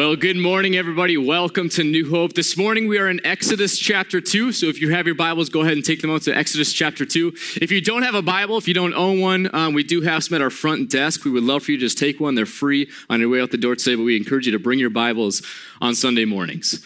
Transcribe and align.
Well, 0.00 0.16
good 0.16 0.38
morning, 0.38 0.76
everybody. 0.76 1.18
Welcome 1.18 1.68
to 1.68 1.84
New 1.84 2.08
Hope. 2.08 2.32
This 2.32 2.56
morning 2.56 2.88
we 2.88 2.96
are 2.96 3.10
in 3.10 3.20
Exodus 3.22 3.78
chapter 3.78 4.18
2. 4.18 4.50
So 4.50 4.64
if 4.64 4.80
you 4.80 4.88
have 4.88 5.04
your 5.04 5.14
Bibles, 5.14 5.50
go 5.50 5.60
ahead 5.60 5.74
and 5.74 5.84
take 5.84 6.00
them 6.00 6.10
out 6.10 6.22
to 6.22 6.34
Exodus 6.34 6.72
chapter 6.72 7.04
2. 7.04 7.34
If 7.60 7.70
you 7.70 7.82
don't 7.82 8.00
have 8.00 8.14
a 8.14 8.22
Bible, 8.22 8.56
if 8.56 8.66
you 8.66 8.72
don't 8.72 8.94
own 8.94 9.20
one, 9.20 9.54
um, 9.54 9.74
we 9.74 9.84
do 9.84 10.00
have 10.00 10.24
some 10.24 10.36
at 10.36 10.40
our 10.40 10.48
front 10.48 10.90
desk. 10.90 11.26
We 11.26 11.30
would 11.30 11.42
love 11.42 11.64
for 11.64 11.72
you 11.72 11.76
to 11.76 11.82
just 11.82 11.98
take 11.98 12.18
one. 12.18 12.34
They're 12.34 12.46
free 12.46 12.88
on 13.10 13.20
your 13.20 13.28
way 13.28 13.42
out 13.42 13.50
the 13.50 13.58
door 13.58 13.76
today, 13.76 13.94
but 13.94 14.04
we 14.04 14.16
encourage 14.16 14.46
you 14.46 14.52
to 14.52 14.58
bring 14.58 14.78
your 14.78 14.88
Bibles 14.88 15.42
on 15.82 15.94
Sunday 15.94 16.24
mornings. 16.24 16.82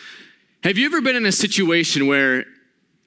Have 0.64 0.76
you 0.76 0.86
ever 0.86 1.00
been 1.00 1.14
in 1.14 1.24
a 1.24 1.30
situation 1.30 2.08
where 2.08 2.46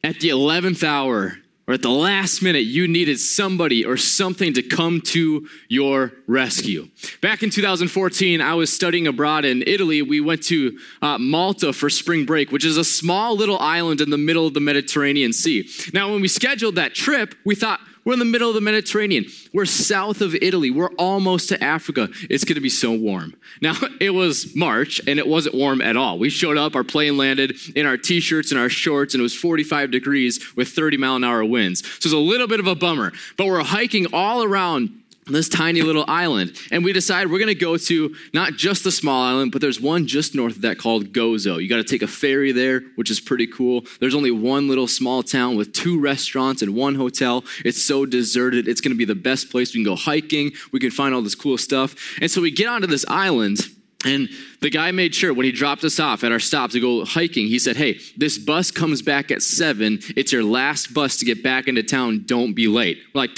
at 0.05 0.21
the 0.21 0.30
11th 0.30 0.83
hour, 0.83 1.38
or 1.67 1.73
at 1.73 1.81
the 1.81 1.89
last 1.89 2.41
minute, 2.41 2.63
you 2.63 2.88
needed 2.88 3.20
somebody 3.20 3.84
or 3.84 3.98
something 3.98 4.53
to 4.53 4.63
come 4.63 5.02
to 5.02 5.48
your 5.67 6.13
rescue. 6.25 6.88
Back 7.21 7.44
in 7.44 7.49
2014, 7.49 8.39
I 8.39 8.53
was 8.53 8.71
studying 8.71 9.05
abroad 9.05 9.44
in 9.44 9.63
Italy. 9.67 10.02
We 10.02 10.22
went 10.22 10.44
to 10.44 10.80
uh, 11.02 11.17
Malta 11.17 11.73
for 11.73 11.89
spring 11.89 12.25
break, 12.25 12.53
which 12.53 12.63
is 12.63 12.77
a 12.77 12.85
small 12.85 13.35
little 13.35 13.59
island 13.59 13.99
in 13.99 14.09
the 14.09 14.17
middle 14.17 14.48
of 14.48 14.53
the 14.53 14.61
Mediterranean 14.61 15.34
Sea. 15.34 15.70
Now, 15.94 16.11
when 16.11 16.22
we 16.22 16.30
scheduled 16.30 16.75
that 16.75 16.95
trip, 16.95 17.35
we 17.44 17.53
thought, 17.53 17.81
we're 18.07 18.13
in 18.13 18.20
the 18.20 18.25
middle 18.25 18.47
of 18.47 18.55
the 18.55 18.61
Mediterranean. 18.61 19.25
We're 19.53 19.66
south 19.66 20.21
of 20.21 20.34
Italy. 20.35 20.71
We're 20.71 20.93
almost 20.93 21.49
to 21.49 21.61
Africa. 21.61 22.07
It's 22.30 22.45
going 22.45 22.55
to 22.55 22.61
be 22.61 22.69
so 22.69 22.94
warm. 22.94 23.36
Now, 23.61 23.73
it 24.00 24.11
was 24.11 24.55
March 24.55 25.02
and 25.05 25.19
it 25.19 25.27
wasn't 25.27 25.55
warm 25.55 25.81
at 25.81 25.97
all. 25.97 26.17
We 26.17 26.30
showed 26.30 26.58
up, 26.58 26.73
our 26.78 26.85
plane 26.85 27.17
landed 27.17 27.58
in 27.75 27.85
our 27.85 27.97
t 27.97 28.22
shirts 28.22 28.50
and 28.53 28.61
our 28.61 28.69
shorts, 28.69 29.13
and 29.13 29.19
it 29.19 29.23
was 29.23 29.35
45 29.35 29.91
degrees 29.91 30.55
with 30.55 30.69
30 30.69 30.95
mile 30.95 31.17
an 31.17 31.25
hour 31.25 31.44
winds. 31.44 31.85
So 31.85 32.08
it's 32.08 32.13
a 32.13 32.17
little 32.17 32.47
bit 32.47 32.61
of 32.61 32.67
a 32.67 32.75
bummer. 32.75 33.11
But 33.35 33.47
we're 33.47 33.61
hiking 33.61 34.08
all 34.13 34.41
around 34.41 34.89
this 35.30 35.50
tiny 35.50 35.81
little 35.81 36.06
island. 36.08 36.58
And 36.72 36.83
we 36.83 36.94
decide 36.94 37.30
we're 37.30 37.39
going 37.39 37.47
to 37.47 37.56
go 37.56 37.78
to 37.78 38.16
not 38.33 38.53
just 38.53 38.83
the 38.83 38.92
small 38.92 39.23
island, 39.23 39.52
but 39.52 39.61
there's 39.61 39.81
one 39.81 40.08
just 40.08 40.36
north 40.36 40.58
of 40.58 40.61
that 40.61 40.78
called 40.78 41.14
Gozo. 41.14 41.61
You 41.61 41.69
got 41.69 41.78
to 41.78 41.84
take 41.84 42.02
a 42.02 42.08
ferry 42.08 42.52
there, 42.52 42.81
which 42.95 43.11
is 43.11 43.19
pretty 43.19 43.47
cool. 43.47 43.84
There's 44.00 44.16
only 44.16 44.31
one 44.31 44.67
little 44.67 44.88
small 44.88 45.23
town 45.23 45.58
with 45.58 45.73
two 45.73 46.00
restaurants 46.00 46.61
and 46.61 46.75
one 46.75 46.95
hotel. 46.95 47.44
It's 47.66 47.84
so 47.84 48.06
deserted. 48.06 48.67
It's 48.67 48.81
going 48.81 48.92
to 48.94 48.97
be 48.97 49.06
the 49.06 49.16
best 49.16 49.50
place. 49.50 49.73
We 49.73 49.84
can 49.84 49.92
go 49.92 49.95
hiking. 49.95 50.52
We 50.72 50.80
can 50.80 50.92
find 50.92 51.14
all 51.14 51.22
this 51.22 51.36
cool 51.36 51.58
stuff. 51.58 51.95
And 52.22 52.30
so 52.30 52.41
we 52.41 52.52
get 52.52 52.67
onto 52.67 52.88
this 52.88 53.06
island. 53.08 53.59
And 54.06 54.30
the 54.62 54.69
guy 54.69 54.91
made 54.91 55.16
sure 55.16 55.34
when 55.34 55.45
he 55.45 55.52
dropped 55.52 55.84
us 55.84 56.00
off 56.00 56.23
at 56.23 56.31
our 56.31 56.39
stop 56.39 56.72
to 56.72 56.80
go 56.80 57.03
hiking, 57.03 57.47
he 57.47 57.58
said, 57.58 57.75
Hey, 57.75 58.00
this 58.16 58.38
bus 58.38 58.69
comes 58.69 59.02
back 59.02 59.31
at 59.31 59.41
seven. 59.41 60.00
It's 60.16 60.31
your 60.31 60.44
last 60.44 60.94
bus 60.94 61.17
to 61.17 61.25
get 61.25 61.44
back 61.44 61.67
into 61.67 61.84
town. 61.84 62.23
Don't 62.25 62.53
be 62.53 62.67
late. 62.67 63.00
We're 63.14 63.22
like, 63.22 63.31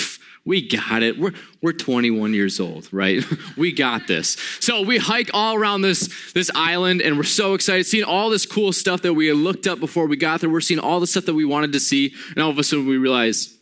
we 0.46 0.68
got 0.68 1.04
it. 1.04 1.20
We're, 1.20 1.34
we're 1.62 1.74
21 1.74 2.34
years 2.34 2.60
old, 2.60 2.88
right? 2.92 3.24
we 3.58 3.72
got 3.72 4.08
this. 4.08 4.38
So 4.60 4.82
we 4.82 4.98
hike 4.98 5.30
all 5.34 5.56
around 5.56 5.82
this, 5.82 6.32
this 6.34 6.50
island 6.56 7.02
and 7.02 7.18
we're 7.18 7.24
so 7.24 7.54
excited, 7.54 7.86
seeing 7.86 8.04
all 8.04 8.30
this 8.30 8.46
cool 8.46 8.72
stuff 8.72 9.02
that 9.04 9.14
we 9.14 9.28
had 9.28 9.38
looked 9.38 9.68
up 9.68 9.80
before 9.80 10.08
we 10.08 10.18
got 10.18 10.42
there. 10.42 10.50
We're 10.50 10.62
seeing 10.62 10.80
all 10.80 11.00
the 11.00 11.08
stuff 11.08 11.26
that 11.26 11.36
we 11.36 11.46
wanted 11.46 11.74
to 11.74 11.80
see. 11.80 12.14
And 12.36 12.44
all 12.44 12.50
of 12.50 12.58
a 12.58 12.64
sudden 12.64 12.88
we 12.88 12.98
realize 12.98 13.58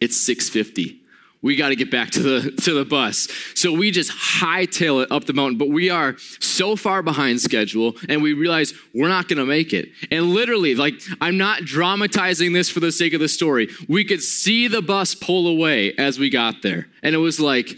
it's 0.00 0.16
650 0.16 0.97
we 1.42 1.56
got 1.56 1.68
to 1.68 1.76
get 1.76 1.90
back 1.90 2.10
to 2.10 2.20
the 2.20 2.50
to 2.62 2.74
the 2.74 2.84
bus 2.84 3.28
so 3.54 3.72
we 3.72 3.90
just 3.90 4.10
hightail 4.10 5.02
it 5.02 5.10
up 5.10 5.24
the 5.24 5.32
mountain 5.32 5.58
but 5.58 5.68
we 5.68 5.90
are 5.90 6.16
so 6.40 6.76
far 6.76 7.02
behind 7.02 7.40
schedule 7.40 7.94
and 8.08 8.22
we 8.22 8.32
realize 8.32 8.74
we're 8.94 9.08
not 9.08 9.28
going 9.28 9.38
to 9.38 9.46
make 9.46 9.72
it 9.72 9.88
and 10.10 10.26
literally 10.26 10.74
like 10.74 10.94
i'm 11.20 11.36
not 11.36 11.62
dramatizing 11.62 12.52
this 12.52 12.68
for 12.68 12.80
the 12.80 12.92
sake 12.92 13.12
of 13.12 13.20
the 13.20 13.28
story 13.28 13.68
we 13.88 14.04
could 14.04 14.22
see 14.22 14.68
the 14.68 14.82
bus 14.82 15.14
pull 15.14 15.46
away 15.46 15.92
as 15.96 16.18
we 16.18 16.28
got 16.30 16.62
there 16.62 16.88
and 17.02 17.14
it 17.14 17.18
was 17.18 17.38
like 17.38 17.76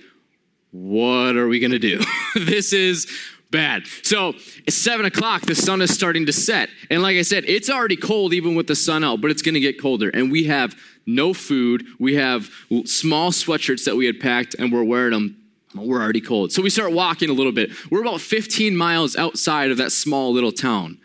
what 0.72 1.36
are 1.36 1.48
we 1.48 1.58
going 1.58 1.72
to 1.72 1.78
do 1.78 2.00
this 2.34 2.72
is 2.72 3.06
bad. 3.50 3.86
So 4.02 4.34
it's 4.66 4.76
seven 4.76 5.06
o'clock, 5.06 5.42
the 5.42 5.54
sun 5.54 5.82
is 5.82 5.92
starting 5.92 6.26
to 6.26 6.32
set. 6.32 6.68
And 6.88 7.02
like 7.02 7.16
I 7.16 7.22
said, 7.22 7.44
it's 7.46 7.68
already 7.68 7.96
cold 7.96 8.32
even 8.32 8.54
with 8.54 8.66
the 8.66 8.76
sun 8.76 9.04
out, 9.04 9.20
but 9.20 9.30
it's 9.30 9.42
going 9.42 9.54
to 9.54 9.60
get 9.60 9.80
colder. 9.80 10.08
And 10.10 10.30
we 10.30 10.44
have 10.44 10.74
no 11.06 11.34
food. 11.34 11.84
We 11.98 12.14
have 12.16 12.50
small 12.84 13.30
sweatshirts 13.32 13.84
that 13.84 13.96
we 13.96 14.06
had 14.06 14.20
packed 14.20 14.54
and 14.58 14.72
we're 14.72 14.84
wearing 14.84 15.12
them. 15.12 15.36
We're 15.74 16.02
already 16.02 16.20
cold. 16.20 16.52
So 16.52 16.62
we 16.62 16.70
start 16.70 16.92
walking 16.92 17.30
a 17.30 17.32
little 17.32 17.52
bit. 17.52 17.70
We're 17.90 18.00
about 18.00 18.20
15 18.20 18.76
miles 18.76 19.16
outside 19.16 19.70
of 19.70 19.76
that 19.76 19.92
small 19.92 20.32
little 20.32 20.52
town. 20.52 20.98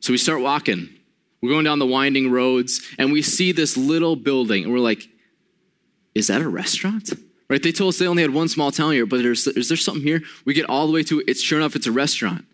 So 0.00 0.12
we 0.12 0.18
start 0.18 0.40
walking. 0.40 0.88
We're 1.40 1.50
going 1.50 1.64
down 1.64 1.78
the 1.78 1.86
winding 1.86 2.30
roads 2.30 2.80
and 2.98 3.12
we 3.12 3.22
see 3.22 3.52
this 3.52 3.76
little 3.76 4.16
building 4.16 4.64
and 4.64 4.72
we're 4.72 4.80
like, 4.80 5.08
is 6.14 6.28
that 6.28 6.40
a 6.40 6.48
restaurant? 6.48 7.12
Right? 7.48 7.62
They 7.62 7.72
told 7.72 7.90
us 7.90 7.98
they 7.98 8.08
only 8.08 8.22
had 8.22 8.32
one 8.34 8.48
small 8.48 8.72
town 8.72 8.92
here, 8.92 9.06
but 9.06 9.20
is 9.20 9.44
there 9.44 9.76
something 9.76 10.02
here? 10.02 10.22
We 10.44 10.54
get 10.54 10.68
all 10.68 10.86
the 10.86 10.92
way 10.92 11.02
to 11.04 11.20
it. 11.20 11.26
It's 11.28 11.40
sure 11.40 11.58
enough, 11.58 11.76
it's 11.76 11.86
a 11.86 11.92
restaurant. 11.92 12.44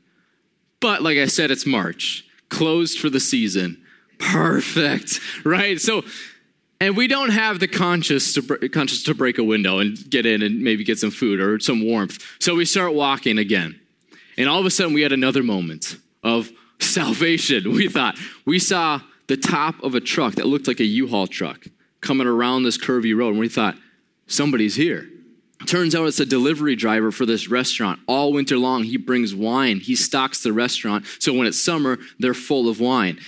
But 0.80 1.00
like 1.00 1.16
I 1.16 1.26
said, 1.26 1.50
it's 1.50 1.64
March, 1.64 2.26
closed 2.50 2.98
for 2.98 3.08
the 3.08 3.20
season. 3.20 3.82
Perfect, 4.18 5.20
right? 5.44 5.80
So 5.80 6.02
and 6.82 6.97
we 6.97 7.06
don't 7.06 7.31
have 7.31 7.60
the 7.60 7.69
conscience 7.69 8.34
to, 8.34 8.43
conscience 8.69 9.04
to 9.04 9.15
break 9.15 9.38
a 9.38 9.44
window 9.44 9.78
and 9.78 9.97
get 10.10 10.26
in 10.26 10.43
and 10.43 10.62
maybe 10.62 10.82
get 10.82 10.98
some 10.98 11.12
food 11.12 11.38
or 11.38 11.60
some 11.60 11.84
warmth. 11.84 12.20
So 12.41 12.56
we 12.56 12.65
start 12.65 12.93
walking 12.93 13.38
again. 13.38 13.81
And 14.37 14.48
all 14.48 14.59
of 14.59 14.66
a 14.66 14.70
sudden, 14.70 14.92
we 14.92 15.03
had 15.03 15.12
another 15.12 15.44
moment 15.44 15.97
of 16.25 16.50
salvation. 16.81 17.71
We 17.72 17.88
thought, 17.88 18.19
we 18.44 18.59
saw 18.59 19.00
the 19.28 19.37
top 19.37 19.81
of 19.84 19.94
a 19.94 20.00
truck 20.00 20.34
that 20.34 20.47
looked 20.47 20.66
like 20.66 20.81
a 20.81 20.84
U 20.84 21.06
Haul 21.06 21.28
truck 21.28 21.66
coming 22.00 22.26
around 22.26 22.65
this 22.65 22.78
curvy 22.78 23.16
road. 23.16 23.31
And 23.31 23.38
we 23.38 23.48
thought, 23.48 23.76
somebody's 24.26 24.75
here. 24.75 25.09
Turns 25.66 25.94
out 25.94 26.09
it's 26.09 26.19
a 26.19 26.26
delivery 26.26 26.75
driver 26.75 27.12
for 27.12 27.26
this 27.26 27.47
restaurant. 27.48 28.00
All 28.09 28.32
winter 28.32 28.59
long, 28.59 28.82
he 28.82 28.97
brings 28.97 29.37
wine. 29.37 29.78
He 29.78 29.94
stocks 29.94 30.42
the 30.42 30.53
restaurant. 30.53 31.06
So 31.21 31.32
when 31.32 31.47
it's 31.47 31.62
summer, 31.62 31.98
they're 32.19 32.34
full 32.34 32.69
of 32.69 32.81
wine. 32.81 33.21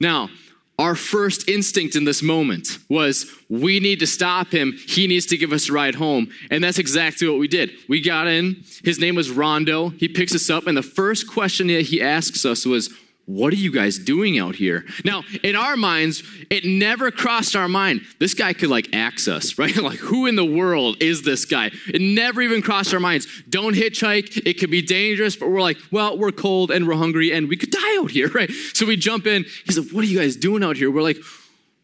Now, 0.00 0.30
our 0.78 0.96
first 0.96 1.48
instinct 1.48 1.94
in 1.94 2.04
this 2.04 2.22
moment 2.22 2.78
was 2.88 3.30
we 3.48 3.78
need 3.78 4.00
to 4.00 4.06
stop 4.06 4.48
him. 4.48 4.72
He 4.72 5.06
needs 5.06 5.26
to 5.26 5.36
give 5.36 5.52
us 5.52 5.68
a 5.68 5.72
ride 5.72 5.94
home. 5.94 6.30
And 6.50 6.64
that's 6.64 6.78
exactly 6.78 7.28
what 7.28 7.38
we 7.38 7.46
did. 7.46 7.70
We 7.88 8.00
got 8.00 8.26
in. 8.26 8.64
His 8.82 8.98
name 8.98 9.14
was 9.14 9.30
Rondo. 9.30 9.90
He 9.90 10.08
picks 10.08 10.34
us 10.34 10.50
up. 10.50 10.66
And 10.66 10.76
the 10.76 10.82
first 10.82 11.28
question 11.28 11.68
that 11.68 11.82
he 11.82 12.02
asks 12.02 12.44
us 12.44 12.66
was, 12.66 12.92
what 13.26 13.54
are 13.54 13.56
you 13.56 13.72
guys 13.72 13.98
doing 13.98 14.38
out 14.38 14.54
here? 14.54 14.84
Now, 15.02 15.22
in 15.42 15.56
our 15.56 15.76
minds, 15.76 16.22
it 16.50 16.64
never 16.64 17.10
crossed 17.10 17.56
our 17.56 17.68
mind. 17.68 18.02
This 18.18 18.34
guy 18.34 18.52
could 18.52 18.68
like 18.68 18.94
axe 18.94 19.28
us, 19.28 19.58
right? 19.58 19.74
like, 19.76 19.98
who 19.98 20.26
in 20.26 20.36
the 20.36 20.44
world 20.44 20.96
is 21.00 21.22
this 21.22 21.44
guy? 21.44 21.70
It 21.92 22.00
never 22.00 22.42
even 22.42 22.60
crossed 22.60 22.92
our 22.92 23.00
minds. 23.00 23.26
Don't 23.48 23.74
hitchhike. 23.74 24.42
It 24.46 24.60
could 24.60 24.70
be 24.70 24.82
dangerous, 24.82 25.36
but 25.36 25.50
we're 25.50 25.62
like, 25.62 25.78
well, 25.90 26.18
we're 26.18 26.32
cold 26.32 26.70
and 26.70 26.86
we're 26.86 26.96
hungry 26.96 27.32
and 27.32 27.48
we 27.48 27.56
could 27.56 27.70
die 27.70 27.98
out 27.98 28.10
here, 28.10 28.28
right? 28.34 28.50
So 28.74 28.84
we 28.84 28.96
jump 28.96 29.26
in. 29.26 29.44
He's 29.64 29.78
like, 29.78 29.90
what 29.90 30.04
are 30.04 30.08
you 30.08 30.18
guys 30.18 30.36
doing 30.36 30.62
out 30.62 30.76
here? 30.76 30.90
We're 30.90 31.02
like, 31.02 31.18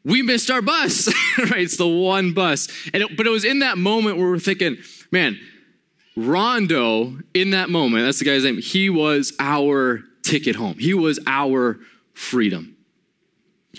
we 0.05 0.23
missed 0.23 0.51
our 0.51 0.63
bus, 0.63 1.09
right? 1.39 1.61
It's 1.61 1.77
the 1.77 1.89
one 1.89 2.33
bus. 2.33 2.69
And 2.93 3.03
it, 3.03 3.17
but 3.17 3.27
it 3.27 3.31
was 3.31 3.45
in 3.45 3.61
that 3.61 3.79
moment 3.79 4.19
where 4.19 4.29
we're 4.29 4.39
thinking, 4.39 4.77
man, 5.11 5.39
Rondo, 6.17 7.19
in 7.33 7.51
that 7.51 7.71
moment, 7.71 8.05
that's 8.05 8.19
the 8.19 8.25
guy's 8.25 8.45
name, 8.45 8.59
he 8.59 8.91
was 8.91 9.33
our 9.39 10.03
ticket 10.23 10.57
home. 10.57 10.79
He 10.79 10.95
was 10.95 11.19
our 11.27 11.79
freedom. 12.15 12.77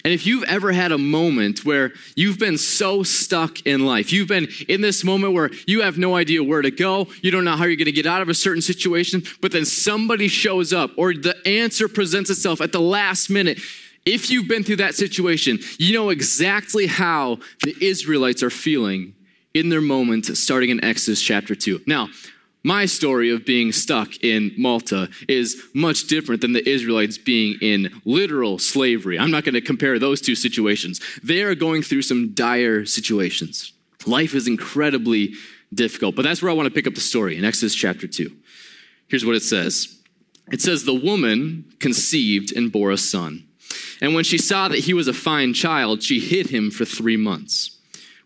And 0.05 0.13
if 0.13 0.25
you've 0.25 0.43
ever 0.43 0.71
had 0.71 0.91
a 0.91 0.97
moment 0.97 1.65
where 1.65 1.91
you've 2.15 2.39
been 2.39 2.57
so 2.57 3.03
stuck 3.03 3.65
in 3.65 3.85
life, 3.85 4.13
you've 4.13 4.29
been 4.29 4.47
in 4.69 4.79
this 4.81 5.03
moment 5.03 5.33
where 5.33 5.51
you 5.67 5.81
have 5.81 5.97
no 5.97 6.15
idea 6.15 6.41
where 6.43 6.61
to 6.61 6.71
go, 6.71 7.07
you 7.21 7.29
don't 7.29 7.43
know 7.43 7.57
how 7.57 7.65
you're 7.65 7.75
going 7.75 7.85
to 7.85 7.91
get 7.91 8.05
out 8.05 8.21
of 8.21 8.29
a 8.29 8.33
certain 8.33 8.61
situation, 8.61 9.21
but 9.41 9.51
then 9.51 9.65
somebody 9.65 10.29
shows 10.29 10.71
up 10.71 10.91
or 10.97 11.13
the 11.13 11.35
answer 11.45 11.89
presents 11.89 12.29
itself 12.29 12.61
at 12.61 12.71
the 12.71 12.79
last 12.79 13.29
minute. 13.29 13.59
If 14.05 14.31
you've 14.31 14.47
been 14.47 14.63
through 14.63 14.77
that 14.77 14.95
situation, 14.95 15.59
you 15.77 15.93
know 15.93 16.09
exactly 16.09 16.87
how 16.87 17.39
the 17.63 17.75
Israelites 17.81 18.41
are 18.41 18.49
feeling 18.49 19.13
in 19.53 19.69
their 19.69 19.81
moment 19.81 20.25
starting 20.37 20.69
in 20.69 20.83
Exodus 20.83 21.21
chapter 21.21 21.53
2. 21.53 21.81
Now, 21.85 22.07
my 22.63 22.85
story 22.85 23.31
of 23.31 23.45
being 23.45 23.71
stuck 23.71 24.23
in 24.23 24.51
Malta 24.57 25.09
is 25.27 25.61
much 25.73 26.07
different 26.07 26.41
than 26.41 26.53
the 26.53 26.67
Israelites 26.67 27.17
being 27.17 27.57
in 27.61 27.89
literal 28.05 28.59
slavery. 28.59 29.17
I'm 29.17 29.31
not 29.31 29.43
going 29.43 29.55
to 29.55 29.61
compare 29.61 29.97
those 29.97 30.21
two 30.21 30.35
situations. 30.35 31.01
They 31.23 31.41
are 31.41 31.55
going 31.55 31.81
through 31.81 32.03
some 32.03 32.33
dire 32.33 32.85
situations. 32.85 33.73
Life 34.05 34.35
is 34.35 34.47
incredibly 34.47 35.33
difficult, 35.73 36.15
but 36.15 36.23
that's 36.23 36.41
where 36.41 36.51
I 36.51 36.55
want 36.55 36.67
to 36.67 36.73
pick 36.73 36.87
up 36.87 36.95
the 36.95 37.01
story 37.01 37.37
in 37.37 37.45
Exodus 37.45 37.73
chapter 37.73 38.07
2. 38.07 38.31
Here's 39.07 39.25
what 39.25 39.35
it 39.35 39.43
says 39.43 39.99
It 40.51 40.61
says, 40.61 40.83
The 40.83 40.93
woman 40.93 41.65
conceived 41.79 42.55
and 42.55 42.71
bore 42.71 42.91
a 42.91 42.97
son. 42.97 43.47
And 44.01 44.13
when 44.13 44.23
she 44.23 44.37
saw 44.37 44.67
that 44.67 44.79
he 44.79 44.93
was 44.93 45.07
a 45.07 45.13
fine 45.13 45.53
child, 45.53 46.03
she 46.03 46.19
hid 46.19 46.47
him 46.47 46.71
for 46.71 46.85
three 46.85 47.17
months. 47.17 47.77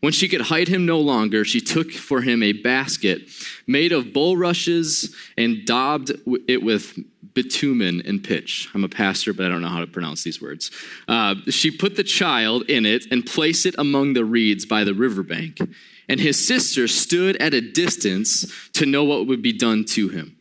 When 0.06 0.13
she 0.13 0.28
could 0.28 0.42
hide 0.42 0.68
him 0.68 0.86
no 0.86 1.00
longer, 1.00 1.44
she 1.44 1.60
took 1.60 1.92
for 1.92 2.22
him 2.22 2.44
a 2.44 2.52
basket 2.52 3.24
made 3.66 3.92
of 3.92 4.13
bulrushes 4.13 5.16
and 5.36 5.66
daubed 5.66 6.12
it 6.48 6.62
with 6.62 6.96
bitumen 7.34 8.04
and 8.06 8.24
pitch. 8.24 8.69
I'm 8.75 8.84
a 8.84 8.88
pastor, 8.88 9.34
but 9.34 9.48
I 9.48 9.50
don't 9.50 9.63
know 9.63 9.68
how 9.68 9.80
to 9.80 9.88
pronounce 9.88 10.24
these 10.24 10.40
words. 10.40 10.69
Uh, 11.07 11.34
she 11.50 11.72
put 11.72 11.96
the 11.96 12.04
child 12.04 12.69
in 12.69 12.86
it 12.86 13.07
and 13.10 13.25
placed 13.25 13.66
it 13.66 13.74
among 13.80 14.13
the 14.13 14.24
reeds 14.24 14.63
by 14.68 14.84
the 14.84 14.94
riverbank. 14.94 15.57
And 16.08 16.19
his 16.19 16.48
sister 16.48 16.88
stood 16.88 17.38
at 17.38 17.56
a 17.56 17.62
distance 17.62 18.46
to 18.74 18.86
know 18.86 19.06
what 19.06 19.25
would 19.25 19.42
be 19.42 19.54
done 19.54 19.86
to 19.86 20.10
him. 20.10 20.38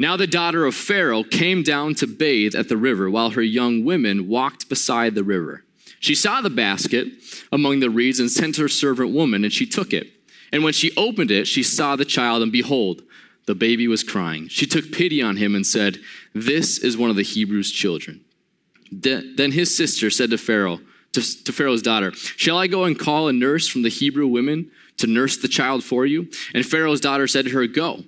Now 0.00 0.16
the 0.16 0.26
daughter 0.26 0.66
of 0.66 0.74
Pharaoh 0.74 1.22
came 1.22 1.62
down 1.62 1.94
to 1.94 2.08
bathe 2.08 2.56
at 2.56 2.68
the 2.68 2.76
river 2.76 3.08
while 3.08 3.30
her 3.30 3.42
young 3.42 3.84
women 3.84 4.26
walked 4.26 4.68
beside 4.68 5.14
the 5.14 5.22
river. 5.22 5.62
She 6.00 6.14
saw 6.14 6.40
the 6.40 6.50
basket 6.50 7.08
among 7.52 7.80
the 7.80 7.90
reeds 7.90 8.20
and 8.20 8.30
sent 8.30 8.56
her 8.56 8.68
servant 8.68 9.12
woman, 9.12 9.44
and 9.44 9.52
she 9.52 9.66
took 9.66 9.92
it. 9.92 10.08
And 10.52 10.62
when 10.64 10.72
she 10.72 10.92
opened 10.96 11.30
it, 11.30 11.46
she 11.46 11.62
saw 11.62 11.96
the 11.96 12.04
child, 12.04 12.42
and 12.42 12.52
behold, 12.52 13.02
the 13.46 13.54
baby 13.54 13.88
was 13.88 14.04
crying. 14.04 14.48
She 14.48 14.66
took 14.66 14.92
pity 14.92 15.22
on 15.22 15.36
him 15.36 15.54
and 15.54 15.66
said, 15.66 15.98
This 16.34 16.78
is 16.78 16.96
one 16.96 17.10
of 17.10 17.16
the 17.16 17.22
Hebrews' 17.22 17.72
children. 17.72 18.24
Then 18.90 19.52
his 19.52 19.76
sister 19.76 20.10
said 20.10 20.30
to 20.30 20.38
Pharaoh, 20.38 20.80
to, 21.12 21.44
to 21.44 21.52
Pharaoh's 21.52 21.82
daughter, 21.82 22.12
Shall 22.12 22.58
I 22.58 22.66
go 22.66 22.84
and 22.84 22.98
call 22.98 23.28
a 23.28 23.32
nurse 23.32 23.66
from 23.66 23.82
the 23.82 23.88
Hebrew 23.88 24.26
women 24.26 24.70
to 24.98 25.06
nurse 25.06 25.36
the 25.36 25.48
child 25.48 25.84
for 25.84 26.06
you? 26.06 26.28
And 26.54 26.64
Pharaoh's 26.64 27.00
daughter 27.00 27.26
said 27.26 27.46
to 27.46 27.50
her, 27.52 27.66
Go. 27.66 28.04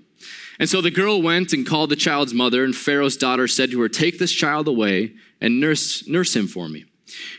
And 0.58 0.68
so 0.68 0.82
the 0.82 0.90
girl 0.90 1.22
went 1.22 1.54
and 1.54 1.66
called 1.66 1.90
the 1.90 1.96
child's 1.96 2.34
mother, 2.34 2.62
and 2.64 2.76
Pharaoh's 2.76 3.16
daughter 3.16 3.48
said 3.48 3.70
to 3.70 3.80
her, 3.80 3.88
Take 3.88 4.18
this 4.18 4.32
child 4.32 4.68
away 4.68 5.14
and 5.40 5.58
nurse, 5.58 6.06
nurse 6.06 6.36
him 6.36 6.46
for 6.46 6.68
me, 6.68 6.84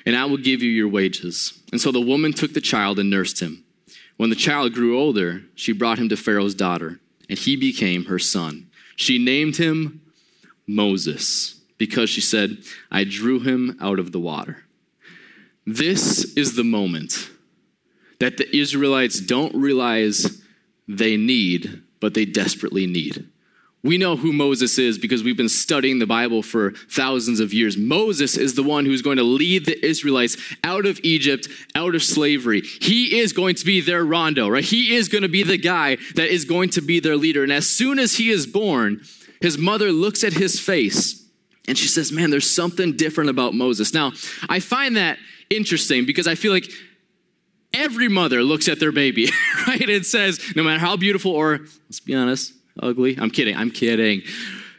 and 0.06 0.16
I 0.16 0.26
will 0.26 0.38
give 0.38 0.62
you 0.62 0.70
your 0.70 0.88
wages. 0.88 1.62
And 1.72 1.80
so 1.80 1.92
the 1.92 2.02
woman 2.02 2.34
took 2.34 2.54
the 2.54 2.62
child 2.62 3.00
and 3.00 3.10
nursed 3.10 3.42
him. 3.42 3.64
When 4.18 4.30
the 4.30 4.36
child 4.36 4.74
grew 4.74 5.00
older, 5.00 5.44
she 5.56 5.74
brought 5.74 5.98
him 5.98 6.10
to 6.10 6.18
Pharaoh's 6.18 6.56
daughter, 6.56 7.00
and 7.30 7.38
he 7.40 7.56
became 7.56 8.06
her 8.06 8.20
son. 8.20 8.70
She 8.96 9.18
named 9.18 9.58
him 9.58 10.02
Moses, 10.68 11.60
because 11.78 12.10
she 12.10 12.22
said, 12.22 12.58
I 12.92 13.04
drew 13.04 13.40
him 13.40 13.78
out 13.82 14.00
of 14.00 14.12
the 14.12 14.20
water. 14.20 14.66
This 15.66 16.36
is 16.38 16.56
the 16.56 16.64
moment 16.64 17.30
that 18.20 18.38
the 18.38 18.56
Israelites 18.56 19.20
don't 19.20 19.56
realize 19.56 20.42
they 20.88 21.18
need 21.18 21.82
but 22.02 22.14
they 22.14 22.26
desperately 22.26 22.86
need. 22.86 23.30
We 23.84 23.98
know 23.98 24.16
who 24.16 24.32
Moses 24.32 24.78
is 24.78 25.00
because 25.00 25.24
we've 25.24 25.38
been 25.38 25.50
studying 25.50 25.98
the 25.98 26.06
Bible 26.06 26.44
for 26.44 26.72
thousands 26.72 27.40
of 27.40 27.52
years. 27.52 27.78
Moses 27.78 28.38
is 28.38 28.54
the 28.54 28.62
one 28.62 28.86
who's 28.86 29.02
going 29.02 29.18
to 29.18 29.24
lead 29.24 29.66
the 29.66 29.84
Israelites 29.84 30.38
out 30.64 30.86
of 30.86 31.00
Egypt, 31.04 31.48
out 31.74 31.96
of 31.96 32.04
slavery. 32.04 32.62
He 32.62 33.20
is 33.20 33.34
going 33.34 33.56
to 33.56 33.66
be 33.66 33.82
their 33.82 34.06
rondo, 34.06 34.48
right? 34.48 34.64
He 34.64 34.96
is 34.96 35.10
going 35.10 35.24
to 35.24 35.30
be 35.30 35.42
the 35.42 35.58
guy 35.58 35.98
that 36.16 36.30
is 36.30 36.46
going 36.46 36.70
to 36.72 36.82
be 36.82 37.00
their 37.00 37.18
leader. 37.18 37.42
And 37.42 37.52
as 37.52 37.68
soon 37.68 37.98
as 37.98 38.16
he 38.16 38.30
is 38.30 38.46
born, 38.46 39.02
his 39.42 39.58
mother 39.58 39.92
looks 39.92 40.24
at 40.24 40.34
his 40.34 40.60
face 40.60 41.26
and 41.68 41.76
she 41.76 41.88
says, 41.88 42.12
Man, 42.12 42.30
there's 42.30 42.50
something 42.50 42.96
different 42.96 43.32
about 43.32 43.56
Moses. 43.56 43.94
Now, 43.94 44.12
I 44.48 44.60
find 44.60 44.96
that 44.98 45.18
interesting 45.50 46.06
because 46.06 46.28
I 46.28 46.36
feel 46.36 46.52
like 46.52 46.70
every 47.74 48.08
mother 48.08 48.44
looks 48.44 48.68
at 48.68 48.80
their 48.80 48.92
baby, 48.92 49.30
right? 49.68 49.82
It 49.82 50.06
says, 50.06 50.40
no 50.56 50.64
matter 50.64 50.80
how 50.80 50.98
beautiful 50.98 51.32
or, 51.32 51.60
let's 51.88 52.00
be 52.00 52.16
honest, 52.16 52.54
ugly. 52.80 53.18
I'm 53.20 53.32
kidding. 53.32 53.56
I'm 53.56 53.72
kidding. 53.72 54.22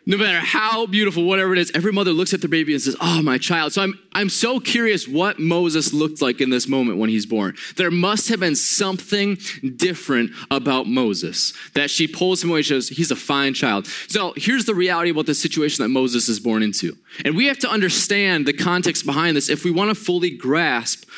No 0.04 0.16
matter 0.16 0.40
how 0.40 0.86
beautiful, 0.86 1.22
whatever 1.22 1.52
it 1.52 1.60
is, 1.60 1.70
every 1.76 1.92
mother 1.92 2.12
looks 2.12 2.34
at 2.34 2.40
their 2.40 2.50
baby 2.50 2.72
and 2.72 2.82
says, 2.82 2.96
Oh, 3.00 3.22
my 3.22 3.38
child. 3.38 3.72
So 3.72 3.82
I'm, 3.82 3.96
I'm 4.12 4.28
so 4.28 4.58
curious 4.58 5.06
what 5.06 5.38
Moses 5.38 5.92
looked 5.92 6.20
like 6.20 6.40
in 6.40 6.50
this 6.50 6.66
moment 6.66 6.98
when 6.98 7.08
he's 7.08 7.24
born. 7.24 7.54
There 7.76 7.90
must 7.90 8.28
have 8.28 8.40
been 8.40 8.56
something 8.56 9.38
different 9.76 10.32
about 10.50 10.88
Moses 10.88 11.52
that 11.74 11.88
she 11.88 12.08
pulls 12.08 12.42
him 12.42 12.50
away 12.50 12.60
and 12.60 12.66
says, 12.66 12.88
He's 12.88 13.12
a 13.12 13.16
fine 13.16 13.54
child. 13.54 13.86
So 14.08 14.34
here's 14.36 14.64
the 14.64 14.74
reality 14.74 15.10
about 15.10 15.26
the 15.26 15.34
situation 15.34 15.84
that 15.84 15.90
Moses 15.90 16.28
is 16.28 16.40
born 16.40 16.64
into. 16.64 16.96
And 17.24 17.36
we 17.36 17.46
have 17.46 17.58
to 17.60 17.70
understand 17.70 18.46
the 18.46 18.52
context 18.52 19.06
behind 19.06 19.36
this 19.36 19.48
if 19.48 19.64
we 19.64 19.70
want 19.70 19.90
to 19.90 19.94
fully 19.94 20.30
grasp 20.30 21.08